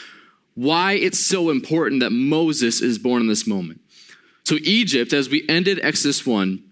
why 0.55 0.93
it's 0.93 1.19
so 1.19 1.51
important 1.51 2.01
that 2.01 2.11
Moses 2.11 2.81
is 2.81 2.99
born 2.99 3.23
in 3.23 3.29
this 3.29 3.47
moment. 3.47 3.81
So, 4.45 4.57
Egypt, 4.63 5.13
as 5.13 5.31
we 5.31 5.45
ended 5.49 5.81
Exodus 5.83 6.27
1, 6.27 6.63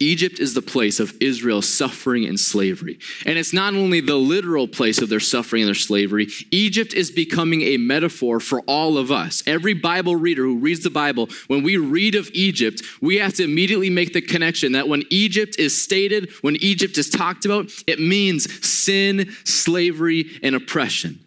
Egypt 0.00 0.38
is 0.38 0.54
the 0.54 0.62
place 0.62 1.00
of 1.00 1.14
Israel's 1.20 1.68
suffering 1.68 2.24
and 2.24 2.38
slavery. 2.38 2.98
And 3.26 3.38
it's 3.38 3.52
not 3.52 3.74
only 3.74 4.00
the 4.00 4.16
literal 4.16 4.68
place 4.68 5.00
of 5.00 5.08
their 5.08 5.20
suffering 5.20 5.62
and 5.62 5.68
their 5.68 5.74
slavery, 5.74 6.28
Egypt 6.50 6.94
is 6.94 7.10
becoming 7.10 7.62
a 7.62 7.76
metaphor 7.76 8.40
for 8.40 8.60
all 8.62 8.96
of 8.96 9.10
us. 9.10 9.42
Every 9.46 9.74
Bible 9.74 10.16
reader 10.16 10.42
who 10.42 10.58
reads 10.58 10.80
the 10.80 10.90
Bible, 10.90 11.28
when 11.48 11.62
we 11.62 11.76
read 11.76 12.14
of 12.14 12.30
Egypt, 12.32 12.82
we 13.00 13.16
have 13.16 13.34
to 13.34 13.44
immediately 13.44 13.90
make 13.90 14.12
the 14.12 14.20
connection 14.20 14.72
that 14.72 14.88
when 14.88 15.02
Egypt 15.10 15.56
is 15.58 15.80
stated, 15.80 16.30
when 16.42 16.56
Egypt 16.56 16.96
is 16.98 17.10
talked 17.10 17.44
about, 17.44 17.70
it 17.86 18.00
means 18.00 18.66
sin, 18.66 19.34
slavery, 19.44 20.38
and 20.42 20.54
oppression. 20.54 21.18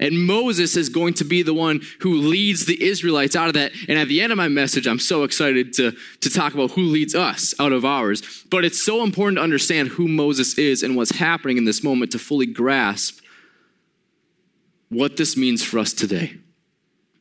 And 0.00 0.26
Moses 0.26 0.76
is 0.76 0.88
going 0.88 1.14
to 1.14 1.24
be 1.24 1.42
the 1.42 1.54
one 1.54 1.80
who 2.00 2.16
leads 2.16 2.66
the 2.66 2.82
Israelites 2.82 3.36
out 3.36 3.48
of 3.48 3.54
that. 3.54 3.72
And 3.88 3.98
at 3.98 4.08
the 4.08 4.20
end 4.20 4.32
of 4.32 4.36
my 4.36 4.48
message, 4.48 4.86
I'm 4.86 4.98
so 4.98 5.24
excited 5.24 5.72
to, 5.74 5.92
to 6.20 6.30
talk 6.30 6.54
about 6.54 6.72
who 6.72 6.82
leads 6.82 7.14
us 7.14 7.54
out 7.58 7.72
of 7.72 7.84
ours. 7.84 8.44
But 8.50 8.64
it's 8.64 8.82
so 8.82 9.02
important 9.02 9.38
to 9.38 9.42
understand 9.42 9.88
who 9.88 10.08
Moses 10.08 10.58
is 10.58 10.82
and 10.82 10.96
what's 10.96 11.16
happening 11.16 11.56
in 11.56 11.64
this 11.64 11.82
moment 11.82 12.12
to 12.12 12.18
fully 12.18 12.46
grasp 12.46 13.20
what 14.88 15.16
this 15.16 15.36
means 15.36 15.64
for 15.64 15.78
us 15.78 15.92
today. 15.92 16.36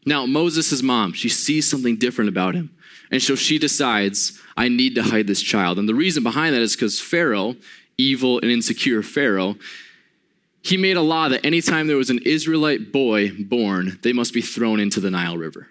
Now, 0.06 0.26
Moses' 0.26 0.84
mom, 0.84 1.14
she 1.14 1.30
sees 1.30 1.70
something 1.70 1.98
different 1.98 2.30
about 2.30 2.54
him. 2.54 2.76
And 3.12 3.22
so 3.22 3.36
she 3.36 3.58
decides, 3.58 4.40
I 4.58 4.68
need 4.68 4.96
to 4.96 5.04
hide 5.04 5.28
this 5.28 5.42
child. 5.42 5.80
And 5.80 5.90
the 5.90 5.96
reason 5.96 6.24
behind 6.24 6.56
that 6.56 6.62
is 6.62 6.76
because 6.76 7.00
Pharaoh, 7.00 7.56
evil 7.98 8.40
and 8.40 8.52
insecure 8.52 9.02
Pharaoh, 9.02 9.56
he 10.66 10.78
made 10.78 10.98
a 10.98 11.02
law 11.02 11.30
that 11.30 11.46
anytime 11.46 11.86
there 11.86 11.96
was 11.96 12.10
an 12.10 12.20
Israelite 12.26 12.92
boy 12.92 13.32
born, 13.38 14.00
they 14.02 14.14
must 14.14 14.34
be 14.34 14.42
thrown 14.42 14.80
into 14.80 15.00
the 15.00 15.12
Nile 15.12 15.38
River. 15.38 15.68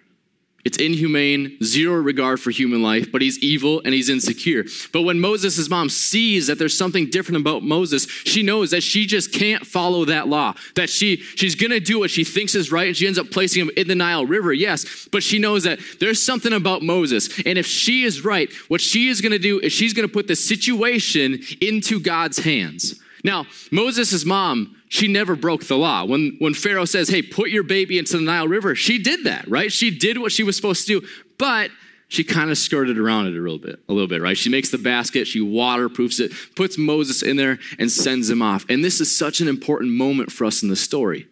It's 0.64 0.78
inhumane, 0.78 1.58
zero 1.62 2.00
regard 2.00 2.40
for 2.40 2.50
human 2.50 2.82
life, 2.82 3.12
but 3.12 3.20
he's 3.20 3.38
evil 3.40 3.82
and 3.84 3.92
he's 3.92 4.08
insecure. 4.08 4.64
But 4.92 5.02
when 5.02 5.20
Moses' 5.20 5.68
mom 5.68 5.90
sees 5.90 6.46
that 6.46 6.58
there's 6.58 6.78
something 6.78 7.10
different 7.10 7.40
about 7.40 7.62
Moses, 7.62 8.06
she 8.06 8.42
knows 8.42 8.70
that 8.70 8.82
she 8.82 9.04
just 9.04 9.32
can't 9.32 9.66
follow 9.66 10.06
that 10.06 10.28
law. 10.28 10.54
That 10.76 10.88
she 10.88 11.16
she's 11.16 11.54
gonna 11.54 11.80
do 11.80 11.98
what 11.98 12.10
she 12.10 12.24
thinks 12.24 12.54
is 12.54 12.72
right, 12.72 12.86
and 12.86 12.96
she 12.96 13.06
ends 13.06 13.18
up 13.18 13.30
placing 13.30 13.62
him 13.62 13.70
in 13.76 13.88
the 13.88 13.94
Nile 13.94 14.24
River, 14.24 14.54
yes. 14.54 15.08
But 15.12 15.22
she 15.22 15.38
knows 15.38 15.64
that 15.64 15.80
there's 16.00 16.22
something 16.22 16.52
about 16.52 16.82
Moses. 16.82 17.28
And 17.44 17.58
if 17.58 17.66
she 17.66 18.04
is 18.04 18.24
right, 18.24 18.50
what 18.68 18.80
she 18.80 19.08
is 19.08 19.20
gonna 19.20 19.38
do 19.40 19.58
is 19.58 19.72
she's 19.72 19.92
gonna 19.92 20.08
put 20.08 20.28
the 20.28 20.36
situation 20.36 21.40
into 21.60 22.00
God's 22.00 22.38
hands. 22.38 23.00
Now, 23.24 23.46
Moses' 23.72 24.24
mom, 24.24 24.76
she 24.88 25.08
never 25.08 25.34
broke 25.34 25.64
the 25.64 25.76
law. 25.76 26.04
When, 26.04 26.36
when 26.38 26.52
Pharaoh 26.54 26.84
says, 26.84 27.08
hey, 27.08 27.22
put 27.22 27.48
your 27.48 27.62
baby 27.62 27.98
into 27.98 28.18
the 28.18 28.22
Nile 28.22 28.46
River, 28.46 28.74
she 28.74 29.02
did 29.02 29.24
that, 29.24 29.48
right? 29.48 29.72
She 29.72 29.90
did 29.90 30.18
what 30.18 30.30
she 30.30 30.42
was 30.42 30.54
supposed 30.54 30.86
to 30.86 31.00
do, 31.00 31.06
but 31.38 31.70
she 32.08 32.22
kind 32.22 32.50
of 32.50 32.58
skirted 32.58 32.98
around 32.98 33.26
it 33.26 33.30
a 33.30 33.40
little 33.40 33.58
bit, 33.58 33.80
a 33.88 33.92
little 33.92 34.06
bit, 34.06 34.20
right? 34.20 34.36
She 34.36 34.50
makes 34.50 34.70
the 34.70 34.78
basket, 34.78 35.26
she 35.26 35.40
waterproofs 35.40 36.20
it, 36.20 36.32
puts 36.54 36.76
Moses 36.76 37.22
in 37.22 37.36
there, 37.36 37.58
and 37.78 37.90
sends 37.90 38.28
him 38.28 38.42
off. 38.42 38.66
And 38.68 38.84
this 38.84 39.00
is 39.00 39.16
such 39.16 39.40
an 39.40 39.48
important 39.48 39.92
moment 39.92 40.30
for 40.30 40.44
us 40.44 40.62
in 40.62 40.68
the 40.68 40.76
story. 40.76 41.26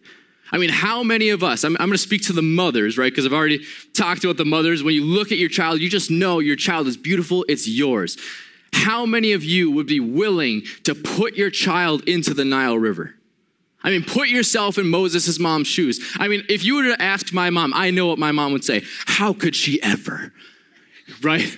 I 0.51 0.57
mean, 0.57 0.69
how 0.69 1.03
many 1.03 1.29
of 1.29 1.43
us, 1.43 1.63
I'm, 1.63 1.75
I'm 1.77 1.87
going 1.87 1.91
to 1.93 1.97
speak 1.97 2.23
to 2.23 2.33
the 2.33 2.41
mothers, 2.41 2.97
right? 2.97 3.11
Because 3.11 3.25
I've 3.25 3.33
already 3.33 3.65
talked 3.93 4.23
about 4.23 4.37
the 4.37 4.45
mothers. 4.45 4.83
When 4.83 4.93
you 4.93 5.05
look 5.05 5.31
at 5.31 5.37
your 5.37 5.49
child, 5.49 5.79
you 5.79 5.89
just 5.89 6.11
know 6.11 6.39
your 6.39 6.55
child 6.55 6.87
is 6.87 6.97
beautiful, 6.97 7.45
it's 7.47 7.67
yours. 7.67 8.17
How 8.73 9.05
many 9.05 9.31
of 9.31 9.43
you 9.43 9.71
would 9.71 9.87
be 9.87 9.99
willing 9.99 10.63
to 10.83 10.93
put 10.93 11.35
your 11.35 11.49
child 11.49 12.07
into 12.07 12.33
the 12.33 12.43
Nile 12.43 12.77
River? 12.77 13.15
I 13.83 13.89
mean, 13.89 14.03
put 14.03 14.29
yourself 14.29 14.77
in 14.77 14.87
Moses' 14.87 15.39
mom's 15.39 15.67
shoes. 15.67 15.99
I 16.17 16.27
mean, 16.27 16.43
if 16.47 16.63
you 16.63 16.75
were 16.75 16.95
to 16.95 17.01
ask 17.01 17.33
my 17.33 17.49
mom, 17.49 17.73
I 17.75 17.91
know 17.91 18.07
what 18.07 18.17
my 18.17 18.31
mom 18.31 18.53
would 18.53 18.63
say. 18.63 18.83
How 19.05 19.33
could 19.33 19.55
she 19.55 19.81
ever? 19.83 20.33
Right? 21.21 21.55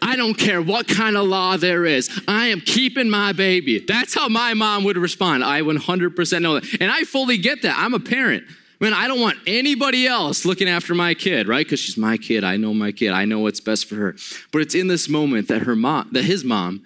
I 0.00 0.16
don't 0.16 0.34
care 0.34 0.62
what 0.62 0.88
kind 0.88 1.16
of 1.16 1.26
law 1.26 1.56
there 1.56 1.84
is. 1.84 2.10
I 2.26 2.46
am 2.46 2.60
keeping 2.60 3.10
my 3.10 3.32
baby. 3.32 3.78
That's 3.78 4.14
how 4.14 4.28
my 4.28 4.54
mom 4.54 4.84
would 4.84 4.96
respond. 4.96 5.44
I 5.44 5.60
100% 5.60 6.42
know 6.42 6.60
that. 6.60 6.80
And 6.80 6.90
I 6.90 7.02
fully 7.02 7.38
get 7.38 7.62
that. 7.62 7.76
I'm 7.78 7.94
a 7.94 8.00
parent. 8.00 8.44
Man, 8.78 8.92
I 8.92 9.08
don't 9.08 9.20
want 9.20 9.38
anybody 9.46 10.06
else 10.06 10.44
looking 10.44 10.68
after 10.68 10.94
my 10.94 11.14
kid, 11.14 11.48
right? 11.48 11.64
Because 11.64 11.80
she's 11.80 11.96
my 11.96 12.18
kid. 12.18 12.44
I 12.44 12.56
know 12.56 12.74
my 12.74 12.92
kid. 12.92 13.12
I 13.12 13.24
know 13.24 13.38
what's 13.38 13.60
best 13.60 13.86
for 13.86 13.94
her. 13.94 14.16
But 14.52 14.60
it's 14.62 14.74
in 14.74 14.88
this 14.88 15.08
moment 15.08 15.48
that 15.48 15.62
her 15.62 15.74
mom, 15.74 16.10
that 16.12 16.24
his 16.24 16.44
mom, 16.44 16.84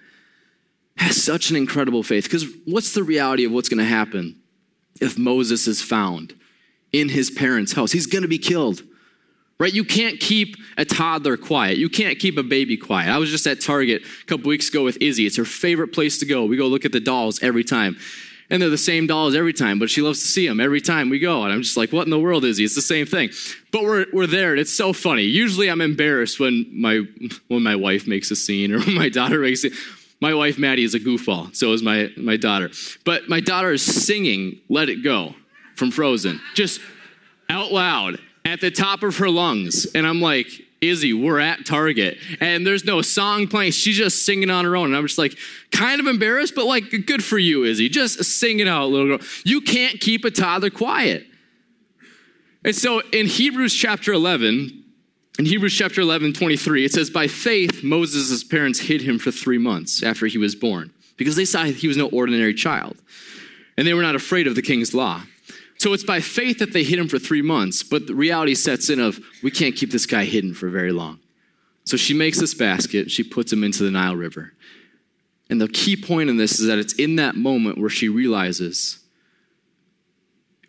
has 0.97 1.21
such 1.21 1.49
an 1.49 1.57
incredible 1.57 2.03
faith. 2.03 2.23
Because 2.23 2.45
what's 2.65 2.93
the 2.93 3.03
reality 3.03 3.43
of 3.43 3.51
what's 3.51 3.67
going 3.67 3.79
to 3.79 3.83
happen 3.83 4.39
if 5.01 5.17
Moses 5.17 5.67
is 5.67 5.81
found 5.81 6.33
in 6.93 7.09
his 7.09 7.29
parents' 7.29 7.73
house? 7.73 7.91
He's 7.91 8.07
going 8.07 8.21
to 8.21 8.29
be 8.29 8.37
killed. 8.37 8.83
Right? 9.59 9.73
You 9.73 9.83
can't 9.83 10.19
keep 10.19 10.55
a 10.77 10.85
toddler 10.85 11.37
quiet. 11.37 11.77
You 11.77 11.89
can't 11.89 12.17
keep 12.17 12.37
a 12.37 12.43
baby 12.43 12.77
quiet. 12.77 13.09
I 13.09 13.17
was 13.17 13.29
just 13.29 13.45
at 13.45 13.61
Target 13.61 14.01
a 14.03 14.25
couple 14.25 14.47
weeks 14.49 14.69
ago 14.69 14.83
with 14.83 14.97
Izzy. 15.01 15.27
It's 15.27 15.37
her 15.37 15.45
favorite 15.45 15.89
place 15.89 16.19
to 16.19 16.25
go. 16.25 16.45
We 16.45 16.57
go 16.57 16.67
look 16.67 16.85
at 16.85 16.93
the 16.93 16.99
dolls 16.99 17.43
every 17.43 17.63
time 17.63 17.97
and 18.51 18.61
they're 18.61 18.69
the 18.69 18.77
same 18.77 19.07
dolls 19.07 19.33
every 19.33 19.53
time, 19.53 19.79
but 19.79 19.89
she 19.89 20.01
loves 20.01 20.19
to 20.19 20.27
see 20.27 20.45
them 20.45 20.59
every 20.59 20.81
time 20.81 21.09
we 21.09 21.19
go. 21.19 21.43
And 21.43 21.53
I'm 21.53 21.61
just 21.61 21.77
like, 21.77 21.93
what 21.93 22.03
in 22.03 22.09
the 22.09 22.19
world 22.19 22.43
is 22.43 22.57
he? 22.57 22.65
It's 22.65 22.75
the 22.75 22.81
same 22.81 23.05
thing. 23.05 23.29
But 23.71 23.83
we're, 23.83 24.05
we're 24.11 24.27
there, 24.27 24.51
and 24.51 24.59
it's 24.59 24.73
so 24.73 24.91
funny. 24.91 25.23
Usually 25.23 25.69
I'm 25.69 25.79
embarrassed 25.79 26.37
when 26.37 26.67
my, 26.73 27.01
when 27.47 27.63
my 27.63 27.77
wife 27.77 28.05
makes 28.07 28.29
a 28.29 28.35
scene 28.35 28.73
or 28.73 28.79
when 28.83 28.93
my 28.93 29.07
daughter 29.09 29.39
makes 29.39 29.63
it. 29.63 29.71
My 30.19 30.33
wife, 30.35 30.59
Maddie, 30.59 30.83
is 30.83 30.93
a 30.93 30.99
goofball. 30.99 31.55
So 31.55 31.71
is 31.71 31.81
my, 31.81 32.09
my 32.17 32.37
daughter. 32.37 32.69
But 33.05 33.29
my 33.29 33.39
daughter 33.39 33.71
is 33.71 33.83
singing 33.83 34.59
Let 34.69 34.89
It 34.89 35.03
Go 35.03 35.33
from 35.75 35.89
Frozen, 35.89 36.41
just 36.53 36.81
out 37.49 37.71
loud 37.71 38.19
at 38.43 38.59
the 38.59 38.69
top 38.69 39.01
of 39.01 39.17
her 39.17 39.29
lungs. 39.29 39.87
And 39.95 40.05
I'm 40.05 40.21
like, 40.21 40.47
Izzy, 40.81 41.13
we're 41.13 41.39
at 41.39 41.63
Target 41.65 42.17
and 42.39 42.65
there's 42.65 42.83
no 42.83 43.03
song 43.03 43.47
playing. 43.47 43.71
She's 43.71 43.95
just 43.95 44.25
singing 44.25 44.49
on 44.49 44.65
her 44.65 44.75
own. 44.75 44.87
And 44.87 44.95
I'm 44.95 45.05
just 45.05 45.19
like, 45.19 45.37
kind 45.71 46.01
of 46.01 46.07
embarrassed, 46.07 46.55
but 46.55 46.65
like, 46.65 46.89
good 47.05 47.23
for 47.23 47.37
you, 47.37 47.63
Izzy. 47.63 47.87
Just 47.87 48.23
sing 48.23 48.59
it 48.59 48.67
out, 48.67 48.89
little 48.89 49.17
girl. 49.17 49.27
You 49.45 49.61
can't 49.61 49.99
keep 49.99 50.25
a 50.25 50.31
toddler 50.31 50.71
quiet. 50.71 51.27
And 52.65 52.75
so 52.75 53.01
in 53.11 53.27
Hebrews 53.27 53.73
chapter 53.75 54.11
11, 54.11 54.83
in 55.39 55.45
Hebrews 55.45 55.75
chapter 55.75 56.01
11, 56.01 56.33
23, 56.33 56.85
it 56.85 56.91
says, 56.91 57.09
By 57.09 57.27
faith, 57.27 57.83
Moses' 57.83 58.43
parents 58.43 58.79
hid 58.79 59.01
him 59.01 59.19
for 59.19 59.31
three 59.31 59.57
months 59.57 60.03
after 60.03 60.25
he 60.25 60.37
was 60.37 60.55
born 60.55 60.91
because 61.15 61.35
they 61.35 61.45
saw 61.45 61.63
he 61.63 61.87
was 61.87 61.97
no 61.97 62.09
ordinary 62.09 62.53
child. 62.53 62.97
And 63.77 63.87
they 63.87 63.93
were 63.93 64.01
not 64.01 64.15
afraid 64.15 64.47
of 64.47 64.55
the 64.55 64.61
king's 64.61 64.93
law. 64.93 65.23
So 65.81 65.93
it's 65.93 66.03
by 66.03 66.19
faith 66.19 66.59
that 66.59 66.73
they 66.73 66.83
hid 66.83 66.99
him 66.99 67.07
for 67.07 67.17
three 67.17 67.41
months, 67.41 67.81
but 67.81 68.05
the 68.05 68.13
reality 68.13 68.53
sets 68.53 68.87
in 68.91 68.99
of 68.99 69.19
we 69.41 69.49
can't 69.49 69.75
keep 69.75 69.89
this 69.89 70.05
guy 70.05 70.25
hidden 70.25 70.53
for 70.53 70.69
very 70.69 70.91
long. 70.91 71.17
So 71.85 71.97
she 71.97 72.13
makes 72.13 72.39
this 72.39 72.53
basket, 72.53 73.09
she 73.09 73.23
puts 73.23 73.51
him 73.51 73.63
into 73.63 73.83
the 73.83 73.89
Nile 73.89 74.15
River. 74.15 74.53
And 75.49 75.59
the 75.59 75.67
key 75.67 75.95
point 75.95 76.29
in 76.29 76.37
this 76.37 76.59
is 76.59 76.67
that 76.67 76.77
it's 76.77 76.93
in 76.93 77.15
that 77.15 77.33
moment 77.33 77.79
where 77.79 77.89
she 77.89 78.09
realizes 78.09 78.99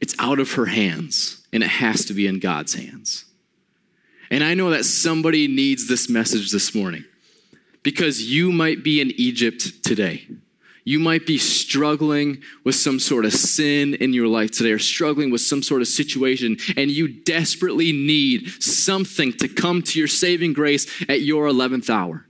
it's 0.00 0.14
out 0.18 0.38
of 0.38 0.52
her 0.52 0.64
hands 0.64 1.46
and 1.52 1.62
it 1.62 1.68
has 1.68 2.06
to 2.06 2.14
be 2.14 2.26
in 2.26 2.38
God's 2.38 2.72
hands. 2.72 3.26
And 4.30 4.42
I 4.42 4.54
know 4.54 4.70
that 4.70 4.86
somebody 4.86 5.46
needs 5.46 5.88
this 5.88 6.08
message 6.08 6.52
this 6.52 6.74
morning 6.74 7.04
because 7.82 8.32
you 8.32 8.50
might 8.50 8.82
be 8.82 9.02
in 9.02 9.10
Egypt 9.18 9.84
today. 9.84 10.26
You 10.84 10.98
might 10.98 11.26
be 11.26 11.38
struggling 11.38 12.42
with 12.64 12.74
some 12.74 12.98
sort 12.98 13.24
of 13.24 13.32
sin 13.32 13.94
in 13.94 14.12
your 14.12 14.26
life 14.26 14.50
today 14.50 14.72
or 14.72 14.80
struggling 14.80 15.30
with 15.30 15.40
some 15.40 15.62
sort 15.62 15.80
of 15.80 15.88
situation, 15.88 16.56
and 16.76 16.90
you 16.90 17.08
desperately 17.08 17.92
need 17.92 18.48
something 18.60 19.32
to 19.34 19.48
come 19.48 19.82
to 19.82 19.98
your 19.98 20.08
saving 20.08 20.54
grace 20.54 20.86
at 21.08 21.20
your 21.20 21.46
11th 21.46 21.88
hour. 21.88 22.26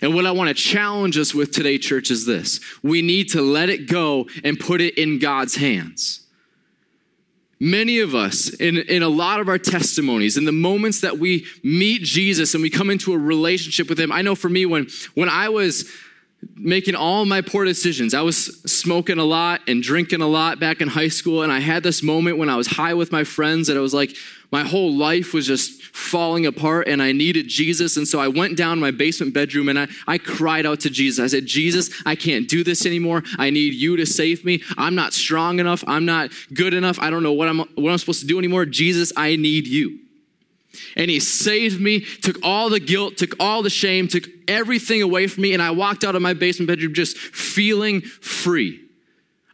And 0.00 0.14
what 0.14 0.26
I 0.26 0.32
want 0.32 0.48
to 0.48 0.54
challenge 0.54 1.18
us 1.18 1.34
with 1.34 1.52
today, 1.52 1.78
church, 1.78 2.10
is 2.10 2.26
this 2.26 2.60
we 2.82 3.02
need 3.02 3.30
to 3.30 3.42
let 3.42 3.68
it 3.68 3.88
go 3.88 4.26
and 4.42 4.58
put 4.58 4.80
it 4.80 4.98
in 4.98 5.18
God's 5.18 5.56
hands. 5.56 6.20
Many 7.60 8.00
of 8.00 8.14
us, 8.14 8.50
in, 8.50 8.78
in 8.78 9.02
a 9.02 9.08
lot 9.08 9.40
of 9.40 9.48
our 9.48 9.58
testimonies, 9.58 10.36
in 10.36 10.44
the 10.44 10.52
moments 10.52 11.00
that 11.02 11.18
we 11.18 11.46
meet 11.62 12.02
Jesus 12.02 12.52
and 12.52 12.62
we 12.62 12.68
come 12.68 12.90
into 12.90 13.14
a 13.14 13.18
relationship 13.18 13.88
with 13.88 13.98
Him, 13.98 14.10
I 14.10 14.22
know 14.22 14.34
for 14.34 14.48
me, 14.48 14.66
when, 14.66 14.88
when 15.14 15.28
I 15.28 15.48
was 15.48 15.90
making 16.56 16.94
all 16.94 17.24
my 17.24 17.40
poor 17.40 17.64
decisions. 17.64 18.14
I 18.14 18.22
was 18.22 18.60
smoking 18.70 19.18
a 19.18 19.24
lot 19.24 19.60
and 19.66 19.82
drinking 19.82 20.20
a 20.20 20.26
lot 20.26 20.60
back 20.60 20.80
in 20.80 20.88
high 20.88 21.08
school. 21.08 21.42
And 21.42 21.52
I 21.52 21.60
had 21.60 21.82
this 21.82 22.02
moment 22.02 22.38
when 22.38 22.48
I 22.48 22.56
was 22.56 22.66
high 22.66 22.94
with 22.94 23.12
my 23.12 23.24
friends 23.24 23.68
that 23.68 23.76
I 23.76 23.80
was 23.80 23.94
like, 23.94 24.16
my 24.50 24.62
whole 24.62 24.94
life 24.94 25.34
was 25.34 25.46
just 25.46 25.82
falling 25.82 26.46
apart 26.46 26.86
and 26.86 27.02
I 27.02 27.12
needed 27.12 27.48
Jesus. 27.48 27.96
And 27.96 28.06
so 28.06 28.20
I 28.20 28.28
went 28.28 28.56
down 28.56 28.78
my 28.78 28.92
basement 28.92 29.34
bedroom 29.34 29.68
and 29.68 29.78
I, 29.78 29.88
I 30.06 30.18
cried 30.18 30.64
out 30.64 30.80
to 30.80 30.90
Jesus. 30.90 31.22
I 31.22 31.26
said, 31.26 31.46
Jesus, 31.46 31.90
I 32.06 32.14
can't 32.14 32.48
do 32.48 32.62
this 32.62 32.86
anymore. 32.86 33.24
I 33.38 33.50
need 33.50 33.74
you 33.74 33.96
to 33.96 34.06
save 34.06 34.44
me. 34.44 34.62
I'm 34.78 34.94
not 34.94 35.12
strong 35.12 35.58
enough. 35.58 35.82
I'm 35.86 36.04
not 36.04 36.30
good 36.52 36.72
enough. 36.72 37.00
I 37.00 37.10
don't 37.10 37.22
know 37.22 37.32
what 37.32 37.48
I'm, 37.48 37.58
what 37.74 37.90
I'm 37.90 37.98
supposed 37.98 38.20
to 38.20 38.26
do 38.26 38.38
anymore. 38.38 38.64
Jesus, 38.64 39.12
I 39.16 39.36
need 39.36 39.66
you. 39.66 40.03
And 40.96 41.10
he 41.10 41.20
saved 41.20 41.80
me, 41.80 42.00
took 42.00 42.36
all 42.42 42.70
the 42.70 42.80
guilt, 42.80 43.16
took 43.16 43.34
all 43.40 43.62
the 43.62 43.70
shame, 43.70 44.08
took 44.08 44.24
everything 44.48 45.02
away 45.02 45.26
from 45.26 45.42
me. 45.42 45.52
And 45.52 45.62
I 45.62 45.70
walked 45.70 46.04
out 46.04 46.16
of 46.16 46.22
my 46.22 46.34
basement 46.34 46.68
bedroom 46.68 46.94
just 46.94 47.16
feeling 47.16 48.00
free. 48.00 48.80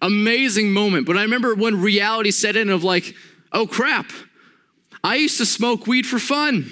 Amazing 0.03 0.73
moment. 0.73 1.07
But 1.07 1.17
I 1.17 1.23
remember 1.23 1.55
when 1.55 1.81
reality 1.81 2.31
set 2.31 2.57
in 2.57 2.71
of 2.71 2.85
like, 2.85 3.15
oh 3.53 3.67
crap, 3.67 4.11
I 5.03 5.17
used 5.17 5.39
to 5.39 5.47
smoke 5.47 5.87
weed 5.87 6.07
for 6.07 6.19
fun. 6.19 6.71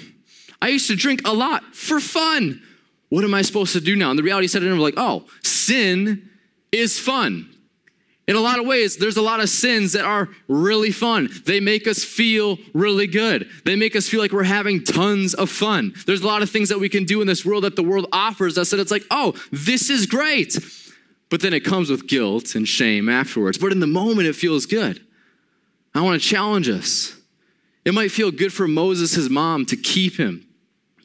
I 0.61 0.69
used 0.69 0.87
to 0.87 0.95
drink 0.95 1.27
a 1.27 1.33
lot 1.33 1.63
for 1.75 1.99
fun. 1.99 2.61
What 3.09 3.23
am 3.23 3.33
I 3.33 3.41
supposed 3.41 3.73
to 3.73 3.81
do 3.81 3.95
now? 3.95 4.11
And 4.11 4.19
the 4.19 4.23
reality 4.23 4.47
set 4.47 4.63
in 4.63 4.71
of 4.71 4.77
like, 4.77 4.95
oh, 4.97 5.25
sin 5.43 6.29
is 6.71 6.99
fun. 6.99 7.49
In 8.29 8.35
a 8.35 8.41
lot 8.41 8.59
of 8.59 8.67
ways, 8.67 8.97
there's 8.97 9.17
a 9.17 9.23
lot 9.23 9.39
of 9.39 9.49
sins 9.49 9.93
that 9.93 10.05
are 10.05 10.29
really 10.47 10.91
fun. 10.91 11.29
They 11.47 11.59
make 11.59 11.87
us 11.87 12.03
feel 12.03 12.59
really 12.75 13.07
good. 13.07 13.49
They 13.65 13.75
make 13.75 13.95
us 13.95 14.07
feel 14.07 14.19
like 14.19 14.31
we're 14.31 14.43
having 14.43 14.83
tons 14.83 15.33
of 15.33 15.49
fun. 15.49 15.95
There's 16.05 16.21
a 16.21 16.27
lot 16.27 16.43
of 16.43 16.49
things 16.51 16.69
that 16.69 16.79
we 16.79 16.89
can 16.89 17.05
do 17.05 17.21
in 17.21 17.27
this 17.27 17.43
world 17.43 17.63
that 17.63 17.75
the 17.75 17.81
world 17.81 18.05
offers 18.13 18.55
us, 18.55 18.71
and 18.71 18.79
it's 18.79 18.91
like, 18.91 19.03
oh, 19.09 19.33
this 19.51 19.89
is 19.89 20.05
great. 20.05 20.59
But 21.31 21.41
then 21.41 21.55
it 21.55 21.61
comes 21.61 21.89
with 21.89 22.07
guilt 22.07 22.53
and 22.53 22.67
shame 22.67 23.09
afterwards. 23.09 23.57
But 23.57 23.71
in 23.71 23.79
the 23.79 23.87
moment, 23.87 24.27
it 24.27 24.35
feels 24.35 24.67
good. 24.67 25.03
I 25.95 26.01
want 26.01 26.21
to 26.21 26.27
challenge 26.27 26.69
us. 26.69 27.19
It 27.83 27.95
might 27.95 28.11
feel 28.11 28.29
good 28.29 28.53
for 28.53 28.67
Moses, 28.67 29.27
mom, 29.27 29.65
to 29.65 29.75
keep 29.75 30.17
him, 30.17 30.45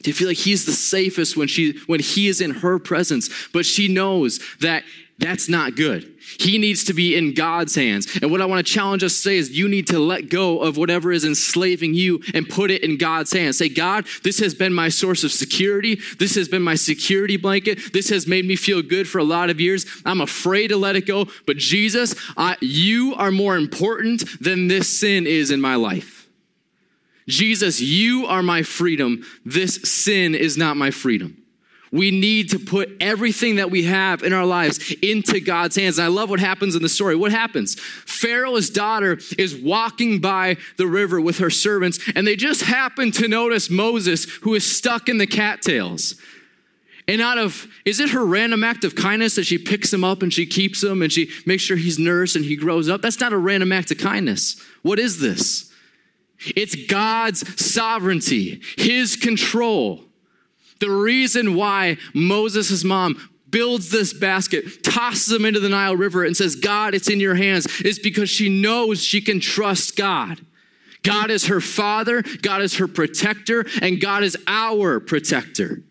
to 0.05 0.13
feel 0.13 0.27
like 0.27 0.37
he's 0.37 0.65
the 0.65 0.71
safest 0.71 1.35
when 1.35 1.47
she 1.47 1.77
when 1.87 1.99
he 1.99 2.27
is 2.27 2.41
in 2.41 2.51
her 2.51 2.79
presence 2.79 3.29
but 3.53 3.65
she 3.65 3.87
knows 3.87 4.39
that 4.61 4.83
that's 5.17 5.47
not 5.47 5.75
good. 5.75 6.11
He 6.39 6.57
needs 6.57 6.83
to 6.85 6.93
be 6.93 7.15
in 7.15 7.33
God's 7.33 7.73
hands. 7.75 8.17
And 8.21 8.31
what 8.31 8.41
I 8.41 8.45
want 8.45 8.65
to 8.65 8.73
challenge 8.73 9.03
us 9.03 9.13
to 9.13 9.19
say 9.19 9.37
is 9.37 9.51
you 9.51 9.69
need 9.69 9.87
to 9.87 9.99
let 9.99 10.29
go 10.29 10.59
of 10.59 10.75
whatever 10.75 11.11
is 11.11 11.23
enslaving 11.23 11.93
you 11.93 12.21
and 12.33 12.49
put 12.49 12.69
it 12.69 12.83
in 12.83 12.97
God's 12.97 13.31
hands. 13.31 13.57
Say, 13.57 13.69
God, 13.69 14.05
this 14.23 14.39
has 14.39 14.53
been 14.53 14.73
my 14.73 14.89
source 14.89 15.23
of 15.23 15.31
security. 15.31 16.01
This 16.19 16.35
has 16.35 16.49
been 16.49 16.63
my 16.63 16.75
security 16.75 17.37
blanket. 17.37 17.93
This 17.93 18.09
has 18.09 18.27
made 18.27 18.45
me 18.45 18.57
feel 18.57 18.81
good 18.81 19.07
for 19.07 19.19
a 19.19 19.23
lot 19.23 19.49
of 19.49 19.61
years. 19.61 19.85
I'm 20.05 20.19
afraid 20.19 20.67
to 20.69 20.77
let 20.77 20.97
it 20.97 21.05
go. 21.05 21.27
But 21.45 21.57
Jesus, 21.57 22.15
I, 22.35 22.57
you 22.59 23.13
are 23.15 23.31
more 23.31 23.55
important 23.55 24.41
than 24.41 24.67
this 24.67 24.99
sin 24.99 25.27
is 25.27 25.49
in 25.49 25.61
my 25.61 25.75
life. 25.75 26.14
Jesus, 27.27 27.81
you 27.81 28.25
are 28.25 28.43
my 28.43 28.63
freedom. 28.63 29.23
This 29.45 29.75
sin 29.83 30.35
is 30.35 30.57
not 30.57 30.77
my 30.77 30.91
freedom. 30.91 31.41
We 31.91 32.11
need 32.11 32.49
to 32.49 32.59
put 32.59 32.89
everything 32.99 33.55
that 33.55 33.71
we 33.71 33.83
have 33.83 34.21
in 34.21 34.33
our 34.33 34.45
lives 34.45 34.93
into 35.01 35.39
God's 35.39 35.77
hands. 35.77 35.97
And 35.97 36.05
I 36.05 36.09
love 36.09 36.29
what 36.29 36.41
happens 36.41 36.75
in 36.75 36.81
the 36.81 36.89
story. 36.89 37.15
What 37.15 37.31
happens? 37.31 37.79
Pharaoh's 37.79 38.69
daughter 38.69 39.17
is 39.37 39.55
walking 39.55 40.19
by 40.19 40.57
the 40.77 40.87
river 40.87 41.21
with 41.21 41.37
her 41.37 41.49
servants, 41.49 41.99
and 42.13 42.27
they 42.27 42.35
just 42.35 42.63
happen 42.63 43.11
to 43.11 43.27
notice 43.29 43.69
Moses, 43.69 44.25
who 44.41 44.55
is 44.55 44.69
stuck 44.69 45.07
in 45.07 45.19
the 45.19 45.27
cattails. 45.27 46.15
And 47.07 47.21
out 47.21 47.37
of, 47.37 47.67
is 47.85 47.99
it 47.99 48.09
her 48.09 48.25
random 48.25 48.63
act 48.63 48.83
of 48.83 48.95
kindness 48.95 49.35
that 49.35 49.45
she 49.45 49.57
picks 49.57 49.93
him 49.93 50.03
up 50.03 50.21
and 50.23 50.33
she 50.33 50.45
keeps 50.45 50.83
him 50.83 51.01
and 51.01 51.13
she 51.13 51.29
makes 51.45 51.63
sure 51.63 51.77
he's 51.77 51.99
nursed 51.99 52.35
and 52.35 52.43
he 52.43 52.55
grows 52.55 52.89
up? 52.89 53.01
That's 53.01 53.19
not 53.19 53.31
a 53.31 53.37
random 53.37 53.71
act 53.71 53.91
of 53.91 53.99
kindness. 53.99 54.59
What 54.81 54.99
is 54.99 55.19
this? 55.19 55.71
It's 56.55 56.75
God's 56.87 57.63
sovereignty, 57.63 58.61
His 58.77 59.15
control. 59.15 60.03
The 60.79 60.89
reason 60.89 61.55
why 61.55 61.97
Moses' 62.13 62.83
mom 62.83 63.29
builds 63.49 63.89
this 63.89 64.11
basket, 64.11 64.83
tosses 64.83 65.31
him 65.31 65.45
into 65.45 65.61
the 65.61 65.69
Nile 65.69 65.95
River, 65.95 66.25
and 66.25 66.35
says, 66.35 66.57
God, 66.57 66.93
it's 66.93 67.09
in 67.09 67.21
your 67.21 67.35
hands, 67.35 67.67
is 67.81 67.99
because 67.99 68.29
she 68.29 68.49
knows 68.49 69.01
she 69.01 69.21
can 69.21 69.39
trust 69.39 69.95
God. 69.95 70.45
God 71.03 71.31
is 71.31 71.47
her 71.47 71.61
father, 71.61 72.21
God 72.41 72.61
is 72.61 72.75
her 72.77 72.87
protector, 72.87 73.65
and 73.81 74.01
God 74.01 74.23
is 74.23 74.37
our 74.47 74.99
protector. 74.99 75.83